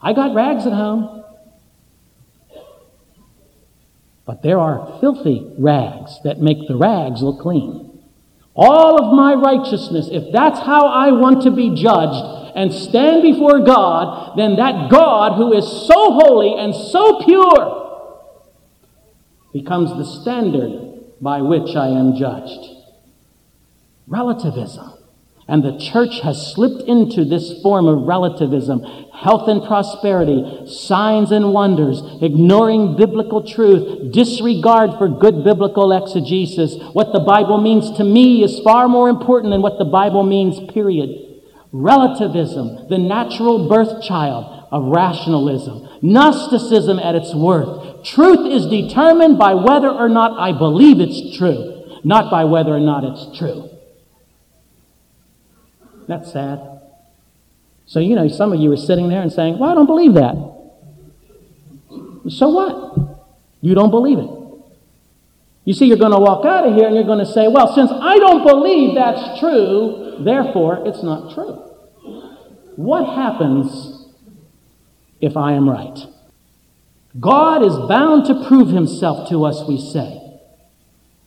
I 0.00 0.12
got 0.14 0.34
rags 0.34 0.66
at 0.66 0.72
home. 0.72 1.23
But 4.26 4.42
there 4.42 4.58
are 4.58 4.98
filthy 5.00 5.54
rags 5.58 6.18
that 6.24 6.40
make 6.40 6.66
the 6.66 6.76
rags 6.76 7.22
look 7.22 7.40
clean. 7.40 8.02
All 8.56 9.02
of 9.02 9.14
my 9.14 9.34
righteousness, 9.34 10.08
if 10.10 10.32
that's 10.32 10.60
how 10.60 10.86
I 10.86 11.10
want 11.10 11.42
to 11.42 11.50
be 11.50 11.74
judged 11.74 12.56
and 12.56 12.72
stand 12.72 13.22
before 13.22 13.64
God, 13.64 14.36
then 14.38 14.56
that 14.56 14.90
God 14.90 15.36
who 15.36 15.52
is 15.52 15.64
so 15.64 16.12
holy 16.12 16.54
and 16.58 16.74
so 16.74 17.22
pure 17.24 17.80
becomes 19.52 19.90
the 19.90 20.04
standard 20.04 21.04
by 21.20 21.42
which 21.42 21.76
I 21.76 21.88
am 21.88 22.16
judged. 22.16 22.70
Relativism. 24.06 25.03
And 25.46 25.62
the 25.62 25.78
church 25.78 26.20
has 26.20 26.52
slipped 26.54 26.88
into 26.88 27.24
this 27.24 27.60
form 27.62 27.86
of 27.86 28.06
relativism, 28.06 28.82
health 29.12 29.46
and 29.46 29.62
prosperity, 29.62 30.66
signs 30.66 31.30
and 31.30 31.52
wonders, 31.52 32.00
ignoring 32.22 32.96
biblical 32.96 33.46
truth, 33.46 34.12
disregard 34.12 34.96
for 34.96 35.08
good 35.08 35.44
biblical 35.44 35.92
exegesis. 35.92 36.76
What 36.94 37.12
the 37.12 37.20
Bible 37.20 37.60
means 37.60 37.90
to 37.98 38.04
me 38.04 38.42
is 38.42 38.60
far 38.60 38.88
more 38.88 39.10
important 39.10 39.52
than 39.52 39.60
what 39.60 39.78
the 39.78 39.84
Bible 39.84 40.22
means, 40.22 40.58
period. 40.72 41.10
Relativism, 41.72 42.88
the 42.88 42.98
natural 42.98 43.68
birth 43.68 44.02
child 44.02 44.66
of 44.72 44.84
rationalism, 44.84 45.88
Gnosticism 46.04 46.98
at 46.98 47.14
its 47.14 47.34
worth. 47.34 48.04
Truth 48.04 48.52
is 48.52 48.66
determined 48.66 49.38
by 49.38 49.54
whether 49.54 49.88
or 49.88 50.10
not 50.10 50.38
I 50.38 50.52
believe 50.52 51.00
it's 51.00 51.34
true, 51.38 52.00
not 52.04 52.30
by 52.30 52.44
whether 52.44 52.74
or 52.74 52.80
not 52.80 53.04
it's 53.04 53.38
true. 53.38 53.73
That's 56.06 56.32
sad. 56.32 56.60
So, 57.86 58.00
you 58.00 58.14
know, 58.14 58.28
some 58.28 58.52
of 58.52 58.60
you 58.60 58.72
are 58.72 58.76
sitting 58.76 59.08
there 59.08 59.20
and 59.20 59.32
saying, 59.32 59.58
Well, 59.58 59.70
I 59.70 59.74
don't 59.74 59.86
believe 59.86 60.14
that. 60.14 60.34
So 62.28 62.48
what? 62.48 63.26
You 63.60 63.74
don't 63.74 63.90
believe 63.90 64.18
it. 64.18 64.30
You 65.64 65.72
see, 65.72 65.86
you're 65.86 65.96
going 65.96 66.12
to 66.12 66.18
walk 66.18 66.44
out 66.44 66.66
of 66.66 66.74
here 66.74 66.86
and 66.86 66.94
you're 66.94 67.04
going 67.04 67.24
to 67.24 67.32
say, 67.32 67.48
Well, 67.48 67.74
since 67.74 67.90
I 67.90 68.18
don't 68.18 68.46
believe 68.46 68.94
that's 68.94 69.40
true, 69.40 70.16
therefore 70.20 70.86
it's 70.86 71.02
not 71.02 71.34
true. 71.34 71.60
What 72.76 73.06
happens 73.14 74.06
if 75.20 75.36
I 75.36 75.52
am 75.52 75.68
right? 75.68 75.98
God 77.18 77.64
is 77.64 77.76
bound 77.88 78.26
to 78.26 78.46
prove 78.48 78.68
himself 78.68 79.28
to 79.30 79.44
us, 79.44 79.62
we 79.68 79.78
say. 79.78 80.20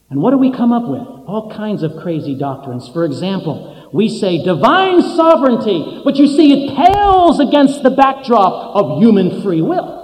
And 0.10 0.22
what 0.22 0.32
do 0.32 0.38
we 0.38 0.52
come 0.52 0.72
up 0.72 0.88
with? 0.88 1.02
All 1.02 1.52
kinds 1.54 1.84
of 1.84 1.98
crazy 2.02 2.36
doctrines. 2.36 2.90
For 2.90 3.06
example, 3.06 3.77
we 3.94 4.10
say 4.10 4.44
divine 4.44 5.02
sovereignty, 5.02 6.02
but 6.04 6.18
you 6.18 6.28
see, 6.28 6.54
it 6.54 6.76
pales 6.76 7.40
against 7.40 7.84
the 7.84 7.90
backdrop 7.90 8.76
of 8.76 9.00
human 9.02 9.42
free 9.42 9.62
will. 9.62 9.98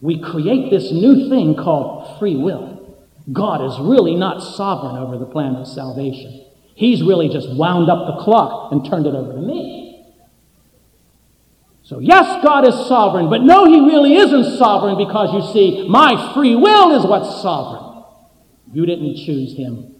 We 0.00 0.20
create 0.20 0.70
this 0.70 0.92
new 0.92 1.28
thing 1.28 1.54
called 1.54 2.18
free 2.18 2.36
will. 2.36 2.96
God 3.32 3.64
is 3.64 3.78
really 3.80 4.14
not 4.14 4.40
sovereign 4.40 4.96
over 4.96 5.18
the 5.18 5.26
plan 5.26 5.56
of 5.56 5.66
salvation. 5.66 6.44
He's 6.74 7.02
really 7.02 7.28
just 7.28 7.48
wound 7.50 7.88
up 7.88 8.06
the 8.06 8.22
clock 8.22 8.72
and 8.72 8.84
turned 8.84 9.06
it 9.06 9.14
over 9.14 9.32
to 9.32 9.40
me. 9.40 10.04
So, 11.82 12.00
yes, 12.00 12.42
God 12.42 12.66
is 12.66 12.74
sovereign, 12.88 13.30
but 13.30 13.42
no, 13.42 13.64
He 13.64 13.80
really 13.80 14.16
isn't 14.16 14.58
sovereign 14.58 14.98
because 14.98 15.32
you 15.32 15.52
see, 15.52 15.88
my 15.88 16.34
free 16.34 16.56
will 16.56 16.98
is 16.98 17.06
what's 17.06 17.42
sovereign. 17.42 18.04
You 18.72 18.86
didn't 18.86 19.16
choose 19.24 19.56
Him, 19.56 19.94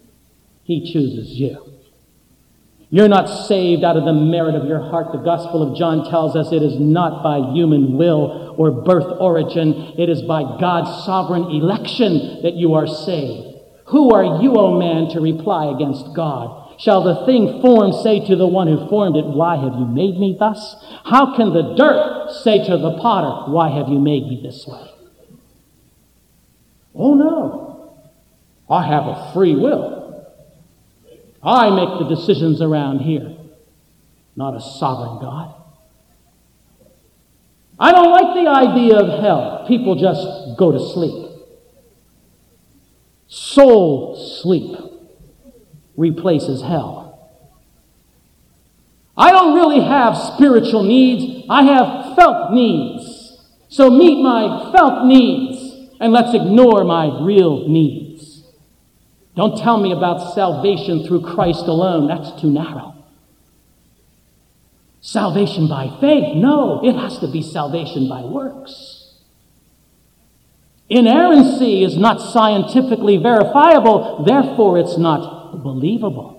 He 0.63 0.91
chooses 0.91 1.29
you. 1.29 1.76
You're 2.89 3.09
not 3.09 3.25
saved 3.47 3.83
out 3.83 3.97
of 3.97 4.05
the 4.05 4.13
merit 4.13 4.55
of 4.55 4.65
your 4.65 4.79
heart. 4.79 5.11
The 5.11 5.17
Gospel 5.17 5.61
of 5.61 5.77
John 5.77 6.09
tells 6.09 6.37
us 6.37 6.53
it 6.53 6.63
is 6.63 6.79
not 6.79 7.21
by 7.21 7.51
human 7.51 7.97
will 7.97 8.55
or 8.57 8.71
birth 8.71 9.19
origin. 9.19 9.93
It 9.97 10.09
is 10.09 10.21
by 10.21 10.43
God's 10.59 11.05
sovereign 11.05 11.43
election 11.43 12.41
that 12.43 12.53
you 12.53 12.75
are 12.75 12.87
saved. 12.87 13.57
Who 13.87 14.13
are 14.13 14.41
you, 14.41 14.55
O 14.55 14.79
man, 14.79 15.09
to 15.11 15.19
reply 15.19 15.73
against 15.75 16.15
God? 16.15 16.79
Shall 16.79 17.03
the 17.03 17.25
thing 17.25 17.61
formed 17.61 17.95
say 17.95 18.25
to 18.25 18.35
the 18.35 18.47
one 18.47 18.67
who 18.67 18.87
formed 18.87 19.17
it, 19.17 19.25
Why 19.25 19.57
have 19.57 19.73
you 19.73 19.85
made 19.85 20.17
me 20.17 20.37
thus? 20.39 20.75
How 21.03 21.35
can 21.35 21.51
the 21.51 21.75
dirt 21.75 22.31
say 22.43 22.63
to 22.65 22.77
the 22.77 22.97
potter, 22.99 23.51
Why 23.51 23.69
have 23.69 23.89
you 23.89 23.99
made 23.99 24.27
me 24.27 24.39
this 24.41 24.65
way? 24.65 24.91
Oh 26.95 27.15
no. 27.15 27.97
I 28.69 28.85
have 28.85 29.05
a 29.07 29.31
free 29.33 29.55
will. 29.55 30.06
I 31.43 31.69
make 31.69 31.99
the 31.99 32.15
decisions 32.15 32.61
around 32.61 32.99
here, 32.99 33.35
not 34.35 34.55
a 34.55 34.61
sovereign 34.61 35.19
God. 35.19 35.53
I 37.79 37.91
don't 37.91 38.11
like 38.11 38.33
the 38.33 38.49
idea 38.49 38.97
of 38.97 39.21
hell. 39.21 39.65
People 39.67 39.95
just 39.95 40.57
go 40.57 40.71
to 40.71 40.79
sleep. 40.79 41.31
Soul 43.27 44.15
sleep 44.41 44.77
replaces 45.95 46.61
hell. 46.61 47.07
I 49.15 49.31
don't 49.31 49.55
really 49.55 49.81
have 49.81 50.17
spiritual 50.17 50.83
needs. 50.83 51.45
I 51.49 51.63
have 51.63 52.15
felt 52.15 52.53
needs. 52.53 53.41
So 53.69 53.89
meet 53.89 54.21
my 54.21 54.71
felt 54.71 55.05
needs 55.05 55.91
and 55.99 56.13
let's 56.13 56.33
ignore 56.33 56.83
my 56.83 57.19
real 57.21 57.67
needs. 57.67 58.06
Don't 59.37 59.55
tell 59.55 59.77
me 59.77 59.91
about 59.91 60.33
salvation 60.33 61.05
through 61.05 61.21
Christ 61.21 61.67
alone. 61.67 62.07
That's 62.07 62.41
too 62.41 62.49
narrow. 62.49 62.95
Salvation 64.99 65.67
by 65.67 65.95
faith? 66.01 66.35
No, 66.35 66.81
it 66.83 66.95
has 66.95 67.19
to 67.19 67.27
be 67.27 67.43
salvation 67.43 68.09
by 68.09 68.21
works. 68.21 69.13
Inerrancy 70.89 71.83
is 71.83 71.97
not 71.97 72.19
scientifically 72.19 73.17
verifiable, 73.17 74.23
therefore, 74.25 74.79
it's 74.79 74.97
not 74.97 75.61
believable. 75.61 76.33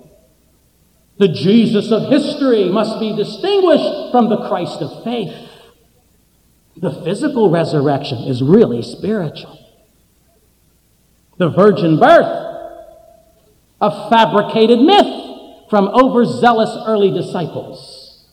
The 1.19 1.29
Jesus 1.29 1.93
of 1.93 2.11
history 2.11 2.69
must 2.69 2.99
be 2.99 3.15
distinguished 3.15 4.11
from 4.11 4.29
the 4.29 4.49
Christ 4.49 4.83
of 4.83 5.05
faith. 5.05 5.35
The 6.77 6.93
physical 7.05 7.49
resurrection 7.49 8.19
is 8.25 8.43
really 8.43 8.83
spiritual. 8.83 9.57
The 11.37 11.49
virgin 11.49 12.01
birth 12.01 12.48
a 13.81 14.11
fabricated 14.11 14.81
myth 14.81 15.69
from 15.71 15.89
overzealous 15.89 16.71
early 16.87 17.11
disciples. 17.11 18.27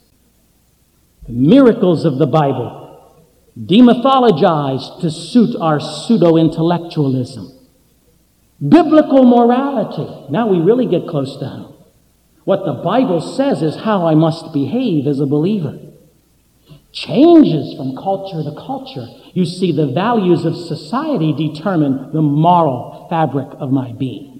The 1.28 1.34
miracles 1.34 2.06
of 2.06 2.18
the 2.18 2.28
Bible, 2.28 3.24
demythologized 3.60 5.02
to 5.02 5.12
suit 5.12 5.56
our 5.60 5.80
pseudo 5.80 6.38
intellectualism. 6.38 7.52
Biblical 8.68 9.24
morality. 9.24 10.32
Now 10.32 10.48
we 10.48 10.60
really 10.60 10.86
get 10.86 11.08
close 11.08 11.38
to 11.38 11.46
home. 11.46 11.76
What 12.46 12.66
the 12.66 12.74
Bible 12.74 13.22
says 13.22 13.62
is 13.62 13.76
how 13.76 14.08
I 14.08 14.16
must 14.16 14.54
behave 14.54 15.08
as 15.08 15.20
a 15.20 15.26
believer. 15.26 15.80
Changes 16.92 17.76
from 17.76 17.96
culture 17.96 18.44
to 18.44 18.56
culture. 18.56 19.08
You 19.34 19.46
see, 19.46 19.72
the 19.72 19.88
values 19.88 20.46
of 20.46 20.56
society 20.56 21.34
determine 21.34 22.14
the 22.14 22.22
moral 22.22 23.08
fabric 23.10 23.50
of 23.60 23.72
my 23.72 23.92
being. 23.92 24.35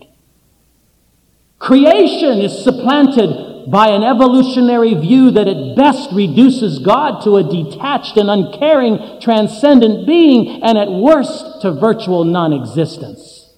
Creation 1.66 2.42
is 2.42 2.64
supplanted 2.64 3.72
by 3.72 3.88
an 3.88 4.04
evolutionary 4.04 4.94
view 4.94 5.32
that 5.32 5.48
at 5.48 5.76
best 5.76 6.12
reduces 6.12 6.78
God 6.78 7.24
to 7.24 7.38
a 7.38 7.44
detached 7.44 8.18
and 8.18 8.30
uncaring 8.30 9.20
transcendent 9.20 10.06
being, 10.06 10.62
and 10.62 10.78
at 10.78 10.92
worst 10.92 11.64
to 11.64 11.72
virtual 11.72 12.24
non 12.24 12.54
existence. 12.54 13.56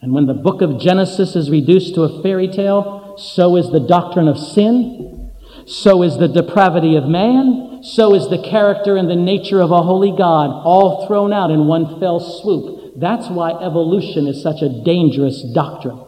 And 0.00 0.12
when 0.12 0.26
the 0.26 0.34
book 0.34 0.62
of 0.62 0.78
Genesis 0.78 1.34
is 1.34 1.50
reduced 1.50 1.96
to 1.96 2.02
a 2.02 2.22
fairy 2.22 2.46
tale, 2.46 3.16
so 3.18 3.56
is 3.56 3.72
the 3.72 3.80
doctrine 3.80 4.28
of 4.28 4.38
sin, 4.38 5.32
so 5.66 6.04
is 6.04 6.16
the 6.16 6.28
depravity 6.28 6.94
of 6.94 7.08
man, 7.08 7.82
so 7.82 8.14
is 8.14 8.28
the 8.28 8.38
character 8.40 8.96
and 8.96 9.10
the 9.10 9.16
nature 9.16 9.60
of 9.60 9.72
a 9.72 9.82
holy 9.82 10.16
God, 10.16 10.50
all 10.64 11.08
thrown 11.08 11.32
out 11.32 11.50
in 11.50 11.66
one 11.66 11.98
fell 11.98 12.20
swoop. 12.20 12.92
That's 13.00 13.28
why 13.28 13.50
evolution 13.50 14.28
is 14.28 14.40
such 14.40 14.62
a 14.62 14.84
dangerous 14.84 15.42
doctrine. 15.42 16.05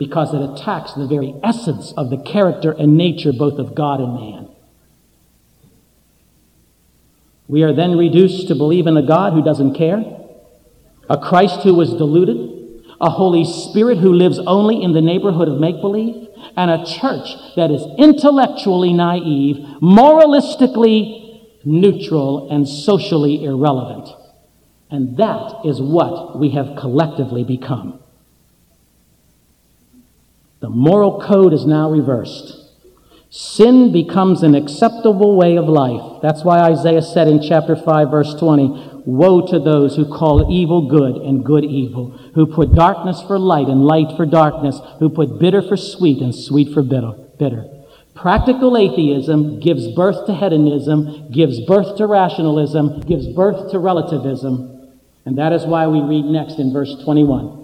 Because 0.00 0.32
it 0.32 0.40
attacks 0.40 0.94
the 0.94 1.06
very 1.06 1.34
essence 1.44 1.92
of 1.94 2.08
the 2.08 2.16
character 2.16 2.72
and 2.72 2.96
nature 2.96 3.34
both 3.34 3.58
of 3.58 3.74
God 3.74 4.00
and 4.00 4.14
man. 4.14 4.48
We 7.46 7.62
are 7.64 7.74
then 7.74 7.98
reduced 7.98 8.48
to 8.48 8.54
believe 8.54 8.86
in 8.86 8.96
a 8.96 9.06
God 9.06 9.34
who 9.34 9.44
doesn't 9.44 9.74
care, 9.74 10.02
a 11.10 11.18
Christ 11.18 11.64
who 11.64 11.74
was 11.74 11.92
deluded, 11.92 12.86
a 12.98 13.10
Holy 13.10 13.44
Spirit 13.44 13.98
who 13.98 14.14
lives 14.14 14.38
only 14.38 14.82
in 14.82 14.94
the 14.94 15.02
neighborhood 15.02 15.48
of 15.48 15.60
make 15.60 15.82
believe, 15.82 16.28
and 16.56 16.70
a 16.70 16.86
church 16.86 17.28
that 17.56 17.70
is 17.70 17.84
intellectually 17.98 18.94
naive, 18.94 19.56
moralistically 19.82 21.42
neutral, 21.66 22.50
and 22.50 22.66
socially 22.66 23.44
irrelevant. 23.44 24.08
And 24.90 25.18
that 25.18 25.60
is 25.66 25.78
what 25.78 26.38
we 26.38 26.52
have 26.52 26.74
collectively 26.78 27.44
become. 27.44 27.99
The 30.60 30.68
moral 30.70 31.20
code 31.20 31.54
is 31.54 31.64
now 31.64 31.90
reversed. 31.90 32.60
Sin 33.30 33.92
becomes 33.92 34.42
an 34.42 34.54
acceptable 34.54 35.36
way 35.36 35.56
of 35.56 35.68
life. 35.68 36.20
That's 36.20 36.44
why 36.44 36.58
Isaiah 36.58 37.00
said 37.00 37.28
in 37.28 37.40
chapter 37.40 37.76
5, 37.76 38.10
verse 38.10 38.34
20, 38.34 39.02
Woe 39.06 39.46
to 39.46 39.58
those 39.58 39.96
who 39.96 40.04
call 40.04 40.52
evil 40.52 40.88
good 40.88 41.16
and 41.16 41.44
good 41.44 41.64
evil, 41.64 42.10
who 42.34 42.44
put 42.44 42.74
darkness 42.74 43.22
for 43.22 43.38
light 43.38 43.68
and 43.68 43.84
light 43.84 44.16
for 44.16 44.26
darkness, 44.26 44.80
who 44.98 45.08
put 45.08 45.38
bitter 45.38 45.62
for 45.62 45.76
sweet 45.76 46.20
and 46.20 46.34
sweet 46.34 46.74
for 46.74 46.82
bitter. 46.82 47.12
bitter. 47.38 47.64
Practical 48.14 48.76
atheism 48.76 49.60
gives 49.60 49.88
birth 49.94 50.26
to 50.26 50.34
hedonism, 50.34 51.30
gives 51.30 51.64
birth 51.64 51.96
to 51.96 52.06
rationalism, 52.06 53.00
gives 53.00 53.26
birth 53.28 53.70
to 53.70 53.78
relativism. 53.78 54.98
And 55.24 55.38
that 55.38 55.52
is 55.54 55.64
why 55.64 55.86
we 55.86 56.00
read 56.00 56.26
next 56.26 56.58
in 56.58 56.72
verse 56.72 57.02
21. 57.02 57.59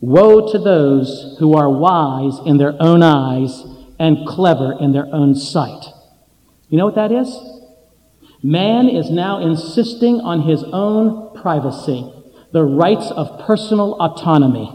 Woe 0.00 0.52
to 0.52 0.58
those 0.58 1.36
who 1.38 1.54
are 1.54 1.68
wise 1.68 2.38
in 2.46 2.58
their 2.58 2.74
own 2.80 3.02
eyes 3.02 3.64
and 3.98 4.26
clever 4.26 4.76
in 4.78 4.92
their 4.92 5.06
own 5.12 5.34
sight. 5.34 5.86
You 6.68 6.78
know 6.78 6.86
what 6.86 6.94
that 6.94 7.10
is? 7.10 7.36
Man 8.42 8.88
is 8.88 9.10
now 9.10 9.40
insisting 9.40 10.20
on 10.20 10.42
his 10.42 10.62
own 10.72 11.34
privacy, 11.40 12.12
the 12.52 12.62
rights 12.62 13.10
of 13.10 13.44
personal 13.44 13.94
autonomy. 13.94 14.72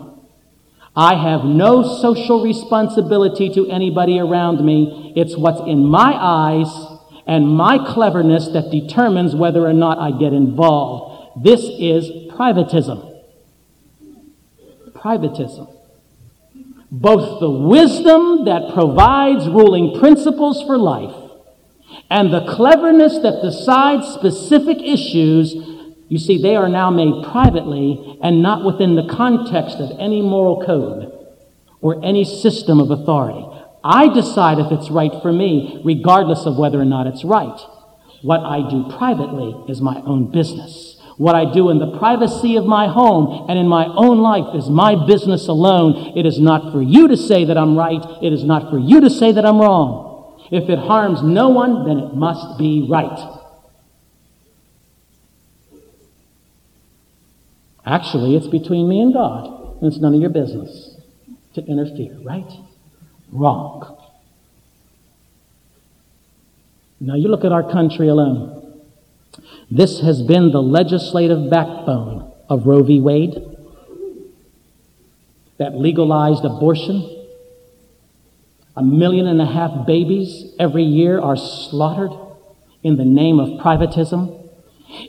I 0.95 1.15
have 1.15 1.45
no 1.45 1.81
social 1.81 2.43
responsibility 2.43 3.49
to 3.53 3.69
anybody 3.69 4.19
around 4.19 4.63
me. 4.65 5.13
It's 5.15 5.37
what's 5.37 5.61
in 5.61 5.85
my 5.85 6.13
eyes 6.13 6.67
and 7.25 7.47
my 7.47 7.77
cleverness 7.77 8.49
that 8.49 8.69
determines 8.69 9.33
whether 9.33 9.65
or 9.65 9.73
not 9.73 9.97
I 9.97 10.11
get 10.11 10.33
involved. 10.33 11.43
This 11.43 11.61
is 11.61 12.09
privatism. 12.33 13.12
Privatism 15.03 15.73
both 16.93 17.39
the 17.39 17.49
wisdom 17.49 18.45
that 18.45 18.71
provides 18.75 19.47
ruling 19.47 19.99
principles 19.99 20.61
for 20.61 20.77
life 20.77 21.15
and 22.11 22.31
the 22.31 22.45
cleverness 22.45 23.17
that 23.17 23.41
decides 23.41 24.07
specific 24.07 24.77
issues, 24.79 25.55
you 26.07 26.19
see, 26.19 26.39
they 26.39 26.55
are 26.55 26.69
now 26.69 26.91
made 26.91 27.25
privately 27.31 28.19
and 28.21 28.43
not 28.43 28.63
within 28.63 28.93
the 28.93 29.07
context 29.07 29.77
of 29.77 29.89
any 29.99 30.21
moral 30.21 30.63
code 30.63 31.11
or 31.81 32.03
any 32.05 32.23
system 32.23 32.79
of 32.79 32.91
authority. 32.91 33.43
I 33.83 34.13
decide 34.13 34.59
if 34.59 34.71
it's 34.71 34.91
right 34.91 35.13
for 35.23 35.33
me, 35.33 35.81
regardless 35.83 36.45
of 36.45 36.57
whether 36.57 36.79
or 36.79 36.85
not 36.85 37.07
it's 37.07 37.23
right. 37.23 37.59
What 38.21 38.41
I 38.41 38.69
do 38.69 38.85
privately 38.95 39.55
is 39.67 39.81
my 39.81 39.99
own 40.05 40.31
business. 40.31 40.92
What 41.17 41.35
I 41.35 41.51
do 41.51 41.69
in 41.69 41.79
the 41.79 41.97
privacy 41.99 42.55
of 42.55 42.65
my 42.65 42.87
home 42.87 43.45
and 43.49 43.59
in 43.59 43.67
my 43.67 43.85
own 43.85 44.19
life 44.19 44.55
is 44.55 44.69
my 44.69 45.05
business 45.05 45.47
alone. 45.47 46.17
It 46.17 46.25
is 46.25 46.39
not 46.39 46.71
for 46.71 46.81
you 46.81 47.07
to 47.07 47.17
say 47.17 47.45
that 47.45 47.57
I'm 47.57 47.77
right. 47.77 48.03
It 48.21 48.33
is 48.33 48.43
not 48.43 48.69
for 48.71 48.79
you 48.79 49.01
to 49.01 49.09
say 49.09 49.31
that 49.31 49.45
I'm 49.45 49.59
wrong. 49.59 50.39
If 50.51 50.69
it 50.69 50.79
harms 50.79 51.21
no 51.21 51.49
one, 51.49 51.85
then 51.85 51.99
it 51.99 52.15
must 52.15 52.57
be 52.57 52.87
right. 52.89 53.39
Actually, 57.85 58.35
it's 58.35 58.47
between 58.47 58.87
me 58.87 59.01
and 59.01 59.13
God, 59.13 59.81
and 59.81 59.91
it's 59.91 60.01
none 60.01 60.13
of 60.13 60.21
your 60.21 60.29
business 60.29 60.95
to 61.55 61.65
interfere, 61.65 62.17
right? 62.23 62.51
Wrong. 63.31 63.97
Now 66.99 67.15
you 67.15 67.27
look 67.27 67.43
at 67.43 67.51
our 67.51 67.69
country 67.69 68.07
alone. 68.07 68.62
This 69.75 70.01
has 70.01 70.21
been 70.21 70.51
the 70.51 70.61
legislative 70.61 71.49
backbone 71.49 72.31
of 72.47 72.67
Roe 72.67 72.83
v. 72.83 72.99
Wade 72.99 73.33
that 75.57 75.73
legalized 75.73 76.45
abortion. 76.45 77.25
A 78.77 78.83
million 78.83 79.25
and 79.25 79.41
a 79.41 79.47
half 79.47 79.87
babies 79.87 80.53
every 80.59 80.83
year 80.83 81.19
are 81.19 81.35
slaughtered 81.35 82.11
in 82.83 82.97
the 82.97 83.03
name 83.03 83.39
of 83.39 83.59
privatism. 83.61 84.47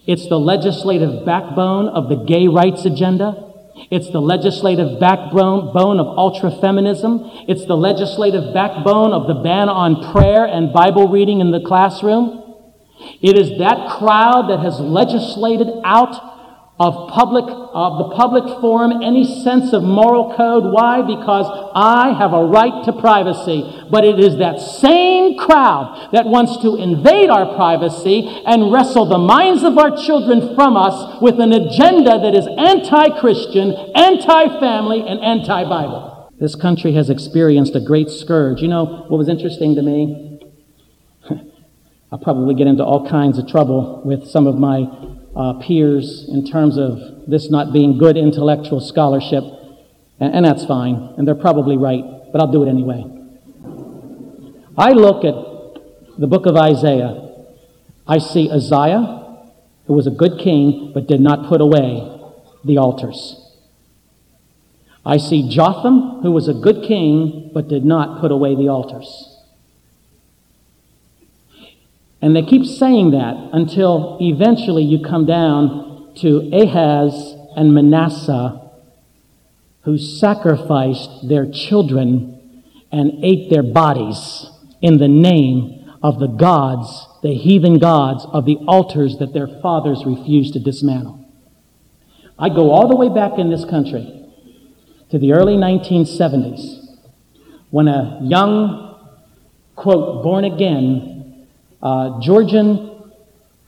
It's 0.07 0.31
the 0.31 0.41
legislative 0.41 1.27
backbone 1.27 1.89
of 1.89 2.09
the 2.09 2.25
gay 2.25 2.49
rights 2.49 2.87
agenda. 2.87 3.53
It's 3.91 4.09
the 4.09 4.23
legislative 4.23 4.99
backbone 4.99 6.01
of 6.01 6.07
ultra 6.19 6.51
feminism. 6.51 7.21
It's 7.47 7.67
the 7.67 7.77
legislative 7.77 8.55
backbone 8.55 9.13
of 9.13 9.27
the 9.27 9.35
ban 9.35 9.69
on 9.69 10.11
prayer 10.11 10.47
and 10.47 10.73
Bible 10.73 11.09
reading 11.09 11.43
in 11.43 11.51
the 11.51 11.61
classroom. 11.61 12.44
It 13.23 13.39
is 13.39 13.59
that 13.59 13.99
crowd 13.99 14.49
that 14.51 14.61
has 14.61 14.81
legislated 14.81 15.69
out 15.85 16.35
of 16.79 17.09
public 17.11 17.45
of 17.47 17.99
the 17.99 18.17
public 18.17 18.45
forum 18.61 19.03
any 19.03 19.25
sense 19.43 19.73
of 19.73 19.83
moral 19.83 20.35
code. 20.37 20.73
Why? 20.73 21.03
Because 21.03 21.47
i 21.75 22.13
have 22.13 22.33
a 22.33 22.45
right 22.45 22.85
to 22.85 22.93
privacy. 22.93 23.63
But 23.91 24.05
it 24.05 24.19
is 24.19 24.39
that 24.39 24.59
same 24.59 25.39
crowd 25.39 26.11
that 26.13 26.27
wants 26.27 26.57
to 26.63 26.75
invade 26.77 27.31
our 27.31 27.55
privacy 27.55 28.27
and 28.47 28.73
wrestle 28.73 29.07
the 29.07 29.19
minds 29.19 29.63
of 29.63 29.79
our 29.79 29.97
children 29.97 30.55
from 30.55 30.77
us 30.77 31.21
with 31.23 31.39
an 31.39 31.53
agenda 31.53 32.19
that 32.19 32.35
is 32.35 32.47
anti-christian 32.59 33.71
anti-family 33.95 35.07
and 35.07 35.21
anti-bible. 35.21 36.33
This 36.41 36.57
country 36.57 36.95
has 36.95 37.09
experienced 37.09 37.77
a 37.77 37.81
great 37.81 38.11
scourge. 38.11 38.61
You 38.61 38.69
know 38.69 39.07
what 39.07 39.19
was 39.19 39.29
interesting 39.29 39.77
to 39.77 39.83
me 39.83 40.34
I'll 42.15 42.21
probably 42.21 42.55
get 42.55 42.69
into 42.69 42.85
all 42.85 43.11
kinds 43.11 43.39
of 43.39 43.49
trouble 43.49 44.01
with 44.05 44.29
some 44.29 44.47
of 44.47 44.57
my 44.57 44.87
uh, 45.35 45.55
peers 45.55 46.29
in 46.29 46.47
terms 46.47 46.79
of 46.79 47.27
this 47.27 47.51
not 47.51 47.73
being 47.73 47.99
good 47.99 48.17
intellectual 48.17 48.79
scholarship, 48.79 49.43
and, 50.21 50.33
and 50.33 50.47
that's 50.47 50.65
fine, 50.65 51.13
and 51.19 51.27
they're 51.27 51.35
probably 51.35 51.77
right, 51.77 52.05
but 52.31 52.41
I'll 52.41 52.53
do 52.53 52.63
it 52.63 52.69
anyway. 52.69 53.03
I 54.79 54.91
look 54.91 55.25
at 55.25 55.35
the 56.17 56.29
book 56.29 56.47
of 56.47 56.55
Isaiah. 56.57 57.35
I 58.07 58.19
see 58.19 58.49
Uzziah, 58.49 59.51
who 59.89 59.95
was 59.95 60.07
a 60.07 60.13
good 60.13 60.39
king, 60.39 60.93
but 60.95 61.09
did 61.09 61.21
not 61.21 61.49
put 61.49 61.61
away 61.61 62.17
the 62.65 62.79
altars. 62.79 63.59
I 65.05 65.17
see 65.17 65.49
Jotham, 65.49 66.21
who 66.23 66.31
was 66.31 66.47
a 66.47 66.55
good 66.55 66.85
king, 66.87 67.51
but 67.53 67.67
did 67.67 67.85
not 67.85 68.21
put 68.21 68.31
away 68.31 68.55
the 68.55 68.69
altars. 68.69 69.34
And 72.21 72.35
they 72.35 72.43
keep 72.43 72.65
saying 72.65 73.11
that 73.11 73.51
until 73.53 74.19
eventually 74.21 74.83
you 74.83 75.05
come 75.05 75.27
down 75.27 76.15
to 76.17 76.49
Ahaz 76.53 77.35
and 77.57 77.75
Manasseh, 77.75 78.61
who 79.83 79.99
sacrificed 79.99 81.29
their 81.29 81.51
children 81.51 82.63
and 82.91 83.25
ate 83.25 83.51
their 83.51 83.63
bodies 83.63 84.51
in 84.81 84.99
the 84.99 85.09
name 85.09 85.93
of 86.03 86.19
the 86.19 86.27
gods, 86.27 87.07
the 87.23 87.35
heathen 87.35 87.79
gods 87.79 88.27
of 88.27 88.45
the 88.45 88.57
altars 88.69 89.19
that 89.19 89.33
their 89.33 89.49
fathers 89.49 90.05
refused 90.07 90.53
to 90.53 90.61
dismantle. 90.61 91.21
I 92.39 92.49
go 92.49 92.71
all 92.71 92.89
the 92.89 92.97
way 92.97 93.09
back 93.09 93.39
in 93.39 93.51
this 93.51 93.65
country 93.65 94.29
to 95.11 95.19
the 95.19 95.33
early 95.33 95.55
1970s 95.55 96.99
when 97.71 97.89
a 97.89 98.21
young, 98.23 98.99
quote, 99.77 100.23
born 100.23 100.45
again 100.45 101.14
uh, 101.85 102.19
Georgian 102.21 103.13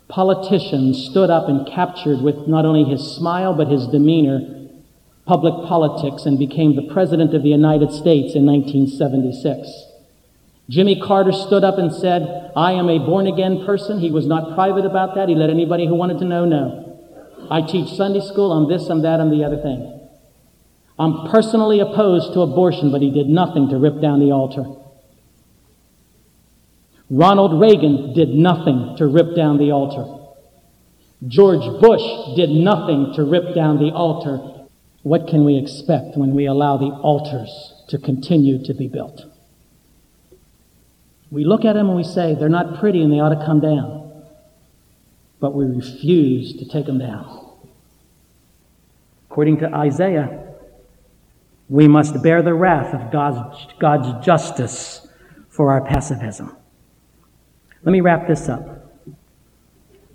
politician 0.09 0.95
stood 0.95 1.29
up 1.29 1.49
and 1.49 1.67
captured 1.69 2.23
with 2.23 2.49
not 2.49 2.65
only 2.65 2.85
his 2.85 3.15
smile 3.15 3.55
but 3.55 3.69
his 3.69 3.87
demeanor 3.89 4.41
public 5.27 5.69
politics 5.69 6.25
and 6.25 6.39
became 6.39 6.77
the 6.77 6.93
President 6.93 7.35
of 7.35 7.43
the 7.43 7.51
United 7.51 7.93
States 7.93 8.35
in 8.35 8.47
1976. 8.47 9.69
Jimmy 10.71 11.01
Carter 11.01 11.33
stood 11.33 11.63
up 11.63 11.79
and 11.79 11.93
said, 11.93 12.53
I 12.57 12.73
am 12.73 12.89
a 12.89 12.99
born 12.99 13.27
again 13.27 13.67
person. 13.67 13.99
He 13.99 14.11
was 14.11 14.27
not 14.27 14.55
private 14.55 14.87
about 14.87 15.15
that. 15.17 15.29
He 15.29 15.35
let 15.35 15.51
anybody 15.51 15.87
who 15.87 15.95
wanted 15.95 16.19
to 16.21 16.25
know 16.25 16.45
know. 16.45 16.83
I 17.51 17.61
teach 17.61 17.91
Sunday 17.97 18.21
school, 18.21 18.51
I'm 18.53 18.69
this, 18.69 18.89
I'm 18.89 19.03
that, 19.03 19.21
I'm 19.21 19.31
the 19.31 19.45
other 19.45 19.61
thing. 19.61 20.09
I'm 20.99 21.29
personally 21.29 21.81
opposed 21.81 22.33
to 22.33 22.41
abortion, 22.41 22.91
but 22.91 23.03
he 23.03 23.11
did 23.11 23.29
nothing 23.29 23.69
to 23.69 23.77
rip 23.77 24.01
down 24.01 24.21
the 24.21 24.33
altar. 24.33 24.65
Ronald 27.09 27.61
Reagan 27.61 28.13
did 28.15 28.31
nothing 28.31 28.97
to 28.99 29.07
rip 29.07 29.37
down 29.37 29.59
the 29.59 29.71
altar. 29.71 30.25
George 31.27 31.65
Bush 31.81 32.37
did 32.37 32.51
nothing 32.51 33.13
to 33.15 33.25
rip 33.25 33.55
down 33.55 33.79
the 33.79 33.91
altar. 33.91 34.67
What 35.03 35.29
can 35.29 35.45
we 35.45 35.57
expect 35.57 36.17
when 36.17 36.35
we 36.35 36.47
allow 36.47 36.77
the 36.77 36.91
altars 36.91 37.77
to 37.89 37.99
continue 37.99 38.63
to 38.65 38.75
be 38.75 38.89
built. 38.89 39.25
We 41.31 41.45
look 41.45 41.65
at 41.65 41.75
them 41.75 41.89
and 41.89 41.97
we 41.97 42.05
say, 42.05 42.35
they're 42.35 42.49
not 42.49 42.79
pretty 42.79 43.03
and 43.03 43.13
they 43.13 43.21
ought 43.21 43.39
to 43.39 43.45
come 43.45 43.61
down. 43.61 44.25
But 45.41 45.55
we 45.55 45.65
refuse 45.65 46.57
to 46.57 46.65
take 46.65 46.87
them 46.87 46.99
down. 46.99 47.55
According 49.31 49.59
to 49.59 49.75
Isaiah, 49.75 50.55
we 51.69 51.89
must 51.89 52.23
bear 52.23 52.43
the 52.43 52.55
wrath 52.55 52.95
of 52.95 53.13
God's, 53.13 53.67
God's 53.79 54.25
justice 54.25 55.07
for 55.49 55.71
our 55.73 55.81
passivism. 55.81 56.57
Let 57.87 57.93
me 57.93 58.01
wrap 58.01 58.27
this 58.27 58.49
up. 58.49 58.99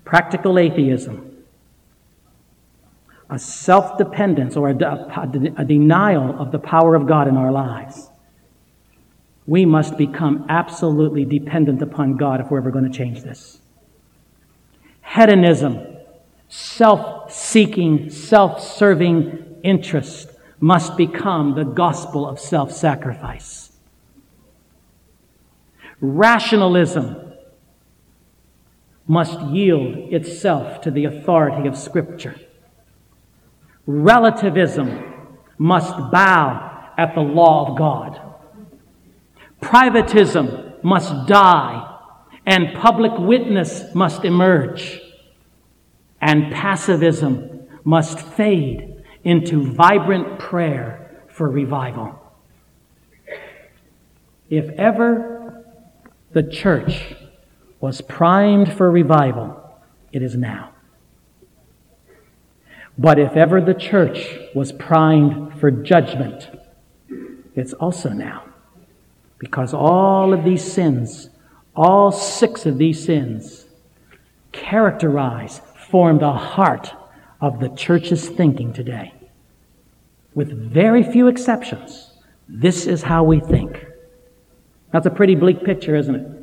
Practical 0.03 0.59
atheism, 0.59 1.45
a 3.29 3.39
self 3.39 3.97
dependence 3.97 4.57
or 4.57 4.69
a, 4.71 4.75
a, 4.75 5.53
a 5.57 5.63
denial 5.63 6.37
of 6.37 6.51
the 6.51 6.59
power 6.59 6.95
of 6.95 7.07
God 7.07 7.29
in 7.29 7.37
our 7.37 7.49
lives. 7.49 8.09
We 9.47 9.65
must 9.65 9.97
become 9.97 10.45
absolutely 10.49 11.23
dependent 11.23 11.81
upon 11.81 12.17
God 12.17 12.41
if 12.41 12.51
we're 12.51 12.57
ever 12.57 12.71
going 12.71 12.91
to 12.91 12.95
change 12.95 13.21
this. 13.21 13.61
Hedonism, 15.01 15.79
self 16.49 17.31
seeking, 17.31 18.09
self 18.09 18.61
serving 18.61 19.61
interest 19.63 20.29
must 20.59 20.97
become 20.97 21.55
the 21.55 21.63
gospel 21.63 22.27
of 22.27 22.37
self 22.37 22.73
sacrifice. 22.73 23.71
Rationalism 26.01 27.30
must 29.11 29.41
yield 29.41 30.13
itself 30.13 30.79
to 30.79 30.89
the 30.89 31.03
authority 31.03 31.67
of 31.67 31.75
Scripture. 31.75 32.33
Relativism 33.85 34.89
must 35.57 35.93
bow 36.13 36.93
at 36.97 37.13
the 37.13 37.19
law 37.19 37.69
of 37.69 37.77
God. 37.77 38.21
Privatism 39.61 40.81
must 40.81 41.27
die, 41.27 41.99
and 42.45 42.73
public 42.75 43.11
witness 43.17 43.93
must 43.93 44.23
emerge. 44.23 45.01
And 46.21 46.53
passivism 46.53 47.67
must 47.83 48.17
fade 48.17 49.03
into 49.25 49.73
vibrant 49.73 50.39
prayer 50.39 51.21
for 51.27 51.49
revival. 51.49 52.17
If 54.49 54.69
ever 54.79 55.65
the 56.31 56.43
church 56.43 57.15
was 57.81 57.99
primed 57.99 58.71
for 58.71 58.89
revival, 58.89 59.59
it 60.13 60.21
is 60.21 60.37
now. 60.37 60.69
But 62.97 63.17
if 63.17 63.35
ever 63.35 63.59
the 63.59 63.73
church 63.73 64.37
was 64.53 64.71
primed 64.71 65.59
for 65.59 65.71
judgment, 65.71 66.47
it's 67.55 67.73
also 67.73 68.09
now. 68.09 68.43
Because 69.39 69.73
all 69.73 70.33
of 70.33 70.43
these 70.43 70.63
sins, 70.63 71.31
all 71.75 72.11
six 72.11 72.67
of 72.67 72.77
these 72.77 73.03
sins, 73.03 73.65
characterize, 74.51 75.61
form 75.89 76.19
the 76.19 76.31
heart 76.31 76.93
of 77.41 77.59
the 77.59 77.69
church's 77.69 78.29
thinking 78.29 78.71
today. 78.71 79.13
With 80.35 80.51
very 80.51 81.03
few 81.03 81.27
exceptions, 81.27 82.11
this 82.47 82.85
is 82.85 83.01
how 83.01 83.23
we 83.23 83.39
think. 83.39 83.87
That's 84.91 85.07
a 85.07 85.09
pretty 85.09 85.33
bleak 85.33 85.63
picture, 85.63 85.95
isn't 85.95 86.15
it? 86.15 86.40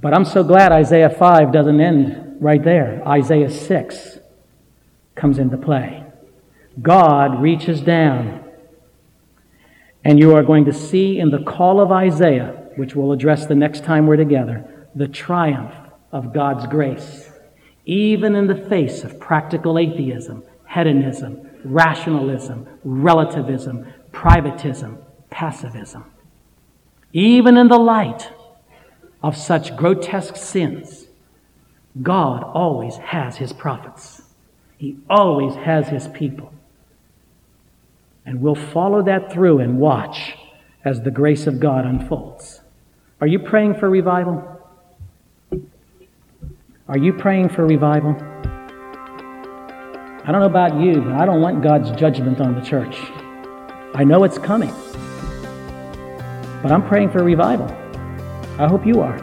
But 0.00 0.14
I'm 0.14 0.24
so 0.24 0.44
glad 0.44 0.72
Isaiah 0.72 1.10
5 1.10 1.52
doesn't 1.52 1.80
end 1.80 2.36
right 2.40 2.62
there. 2.62 3.02
Isaiah 3.06 3.50
6 3.50 4.18
comes 5.14 5.38
into 5.38 5.56
play. 5.56 6.04
God 6.80 7.40
reaches 7.40 7.80
down 7.80 8.44
and 10.06 10.20
you 10.20 10.36
are 10.36 10.44
going 10.44 10.64
to 10.66 10.72
see 10.72 11.18
in 11.18 11.30
the 11.30 11.42
call 11.42 11.80
of 11.80 11.90
Isaiah, 11.90 12.68
which 12.76 12.94
we'll 12.94 13.10
address 13.10 13.46
the 13.46 13.56
next 13.56 13.82
time 13.82 14.06
we're 14.06 14.16
together, 14.16 14.86
the 14.94 15.08
triumph 15.08 15.74
of 16.12 16.32
God's 16.32 16.64
grace, 16.68 17.28
even 17.86 18.36
in 18.36 18.46
the 18.46 18.68
face 18.68 19.02
of 19.02 19.18
practical 19.18 19.80
atheism, 19.80 20.44
hedonism, 20.68 21.50
rationalism, 21.64 22.68
relativism, 22.84 23.92
privatism, 24.12 25.04
passivism. 25.28 26.04
Even 27.12 27.56
in 27.56 27.66
the 27.66 27.78
light 27.78 28.30
of 29.22 29.36
such 29.36 29.76
grotesque 29.76 30.36
sins, 30.36 31.06
God 32.02 32.42
always 32.42 32.96
has 32.96 33.36
his 33.36 33.52
prophets. 33.52 34.22
He 34.76 34.96
always 35.08 35.54
has 35.54 35.88
his 35.88 36.08
people. 36.08 36.52
And 38.24 38.40
we'll 38.40 38.54
follow 38.54 39.02
that 39.02 39.32
through 39.32 39.60
and 39.60 39.78
watch 39.78 40.36
as 40.84 41.00
the 41.00 41.10
grace 41.10 41.46
of 41.46 41.60
God 41.60 41.86
unfolds. 41.86 42.60
Are 43.20 43.26
you 43.26 43.38
praying 43.38 43.76
for 43.76 43.88
revival? 43.88 44.44
Are 46.88 46.98
you 46.98 47.12
praying 47.12 47.48
for 47.48 47.66
revival? 47.66 48.14
I 50.24 50.32
don't 50.32 50.40
know 50.40 50.46
about 50.46 50.80
you, 50.80 51.00
but 51.00 51.12
I 51.12 51.24
don't 51.24 51.40
want 51.40 51.62
God's 51.62 51.90
judgment 51.92 52.40
on 52.40 52.54
the 52.54 52.60
church. 52.60 52.96
I 53.94 54.04
know 54.04 54.24
it's 54.24 54.38
coming. 54.38 54.72
But 56.62 56.72
I'm 56.72 56.86
praying 56.86 57.10
for 57.10 57.22
revival. 57.22 57.66
I 58.58 58.66
hope 58.66 58.86
you 58.86 59.02
are. 59.02 59.18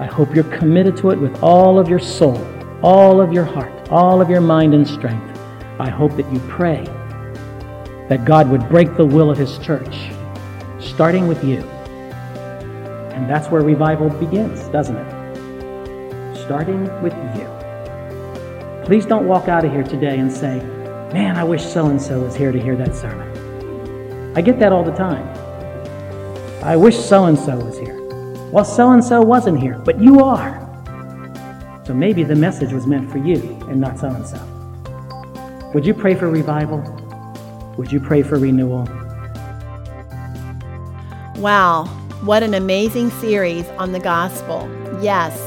I 0.00 0.06
hope 0.06 0.34
you're 0.34 0.44
committed 0.44 0.96
to 0.98 1.10
it 1.10 1.18
with 1.18 1.42
all 1.42 1.78
of 1.78 1.86
your 1.86 1.98
soul, 1.98 2.42
all 2.82 3.20
of 3.20 3.30
your 3.30 3.44
heart, 3.44 3.90
all 3.90 4.22
of 4.22 4.30
your 4.30 4.40
mind 4.40 4.72
and 4.72 4.88
strength. 4.88 5.38
I 5.78 5.90
hope 5.90 6.16
that 6.16 6.32
you 6.32 6.40
pray 6.48 6.84
that 8.08 8.24
God 8.24 8.48
would 8.48 8.66
break 8.70 8.96
the 8.96 9.04
will 9.04 9.30
of 9.30 9.36
His 9.36 9.58
church, 9.58 9.94
starting 10.80 11.28
with 11.28 11.44
you. 11.44 11.58
And 13.12 13.28
that's 13.28 13.48
where 13.48 13.60
revival 13.60 14.08
begins, 14.08 14.66
doesn't 14.68 14.96
it? 14.96 16.36
Starting 16.38 16.84
with 17.02 17.12
you. 17.36 17.46
Please 18.86 19.04
don't 19.04 19.26
walk 19.26 19.48
out 19.48 19.66
of 19.66 19.72
here 19.72 19.82
today 19.82 20.18
and 20.18 20.32
say, 20.32 20.60
Man, 21.12 21.36
I 21.36 21.44
wish 21.44 21.62
so 21.62 21.86
and 21.86 22.00
so 22.00 22.20
was 22.20 22.34
here 22.34 22.52
to 22.52 22.58
hear 22.58 22.76
that 22.76 22.94
sermon. 22.94 24.32
I 24.34 24.40
get 24.40 24.58
that 24.60 24.72
all 24.72 24.84
the 24.84 24.94
time. 24.94 25.28
I 26.62 26.76
wish 26.76 26.96
so 26.96 27.26
and 27.26 27.38
so 27.38 27.54
was 27.56 27.78
here. 27.78 27.97
Well, 28.50 28.64
so 28.64 28.92
and 28.92 29.04
so 29.04 29.20
wasn't 29.20 29.60
here, 29.60 29.78
but 29.84 30.00
you 30.00 30.20
are. 30.20 30.64
So 31.84 31.92
maybe 31.92 32.24
the 32.24 32.34
message 32.34 32.72
was 32.72 32.86
meant 32.86 33.10
for 33.10 33.18
you 33.18 33.36
and 33.68 33.78
not 33.78 33.98
so 33.98 34.08
and 34.08 34.26
so. 34.26 34.38
Would 35.74 35.84
you 35.84 35.92
pray 35.92 36.14
for 36.14 36.30
revival? 36.30 36.78
Would 37.76 37.92
you 37.92 38.00
pray 38.00 38.22
for 38.22 38.38
renewal? 38.38 38.88
Wow, 41.36 41.84
what 42.22 42.42
an 42.42 42.54
amazing 42.54 43.10
series 43.10 43.66
on 43.78 43.92
the 43.92 44.00
gospel. 44.00 44.66
Yes, 45.02 45.38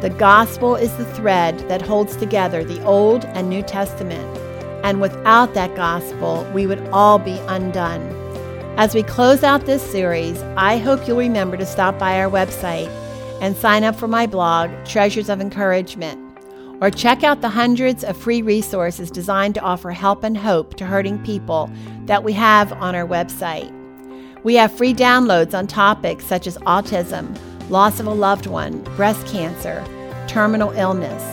the 0.00 0.10
gospel 0.10 0.74
is 0.74 0.96
the 0.96 1.04
thread 1.14 1.58
that 1.68 1.82
holds 1.82 2.16
together 2.16 2.64
the 2.64 2.82
Old 2.84 3.26
and 3.26 3.50
New 3.50 3.62
Testament. 3.62 4.38
And 4.84 5.02
without 5.02 5.52
that 5.52 5.76
gospel, 5.76 6.50
we 6.54 6.66
would 6.66 6.80
all 6.92 7.18
be 7.18 7.38
undone. 7.48 8.17
As 8.78 8.94
we 8.94 9.02
close 9.02 9.42
out 9.42 9.66
this 9.66 9.82
series, 9.82 10.40
I 10.56 10.78
hope 10.78 11.06
you'll 11.06 11.18
remember 11.18 11.58
to 11.58 11.66
stop 11.66 11.98
by 11.98 12.18
our 12.18 12.30
website 12.30 12.88
and 13.42 13.54
sign 13.54 13.84
up 13.84 13.96
for 13.96 14.08
my 14.08 14.26
blog, 14.26 14.70
Treasures 14.86 15.28
of 15.28 15.40
Encouragement 15.40 16.28
or 16.80 16.90
check 16.90 17.24
out 17.24 17.40
the 17.40 17.48
hundreds 17.48 18.04
of 18.04 18.16
free 18.16 18.42
resources 18.42 19.10
designed 19.10 19.54
to 19.54 19.60
offer 19.60 19.90
help 19.90 20.22
and 20.22 20.36
hope 20.36 20.74
to 20.76 20.86
hurting 20.86 21.22
people 21.24 21.70
that 22.04 22.22
we 22.22 22.32
have 22.32 22.72
on 22.74 22.94
our 22.94 23.06
website. 23.06 23.72
We 24.44 24.54
have 24.54 24.76
free 24.76 24.94
downloads 24.94 25.54
on 25.54 25.66
topics 25.66 26.24
such 26.24 26.46
as 26.46 26.58
autism, 26.58 27.36
loss 27.68 27.98
of 27.98 28.06
a 28.06 28.14
loved 28.14 28.46
one, 28.46 28.82
breast 28.96 29.26
cancer, 29.26 29.84
terminal 30.28 30.70
illness. 30.72 31.24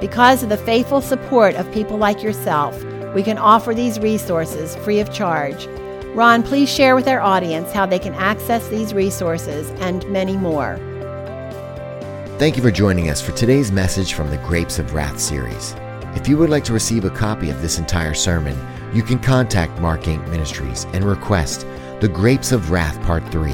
Because 0.00 0.42
of 0.42 0.48
the 0.48 0.56
faithful 0.56 1.00
support 1.00 1.54
of 1.56 1.70
people 1.72 1.96
like 1.96 2.22
yourself, 2.22 2.82
we 3.14 3.22
can 3.22 3.38
offer 3.38 3.74
these 3.74 3.98
resources 3.98 4.76
free 4.76 5.00
of 5.00 5.12
charge. 5.12 5.66
Ron, 6.14 6.44
please 6.44 6.70
share 6.70 6.94
with 6.94 7.08
our 7.08 7.20
audience 7.20 7.72
how 7.72 7.86
they 7.86 7.98
can 7.98 8.14
access 8.14 8.68
these 8.68 8.94
resources 8.94 9.68
and 9.80 10.08
many 10.08 10.36
more. 10.36 10.76
Thank 12.38 12.56
you 12.56 12.62
for 12.62 12.70
joining 12.70 13.10
us 13.10 13.20
for 13.20 13.32
today's 13.32 13.72
message 13.72 14.14
from 14.14 14.30
the 14.30 14.36
Grapes 14.38 14.78
of 14.78 14.94
Wrath 14.94 15.18
series. 15.18 15.74
If 16.14 16.28
you 16.28 16.38
would 16.38 16.50
like 16.50 16.62
to 16.64 16.72
receive 16.72 17.04
a 17.04 17.10
copy 17.10 17.50
of 17.50 17.60
this 17.60 17.78
entire 17.78 18.14
sermon, 18.14 18.56
you 18.94 19.02
can 19.02 19.18
contact 19.18 19.80
Mark 19.80 20.02
Inc. 20.02 20.24
Ministries 20.28 20.86
and 20.92 21.04
request 21.04 21.66
The 22.00 22.08
Grapes 22.08 22.52
of 22.52 22.70
Wrath 22.70 23.02
Part 23.02 23.28
3, 23.32 23.52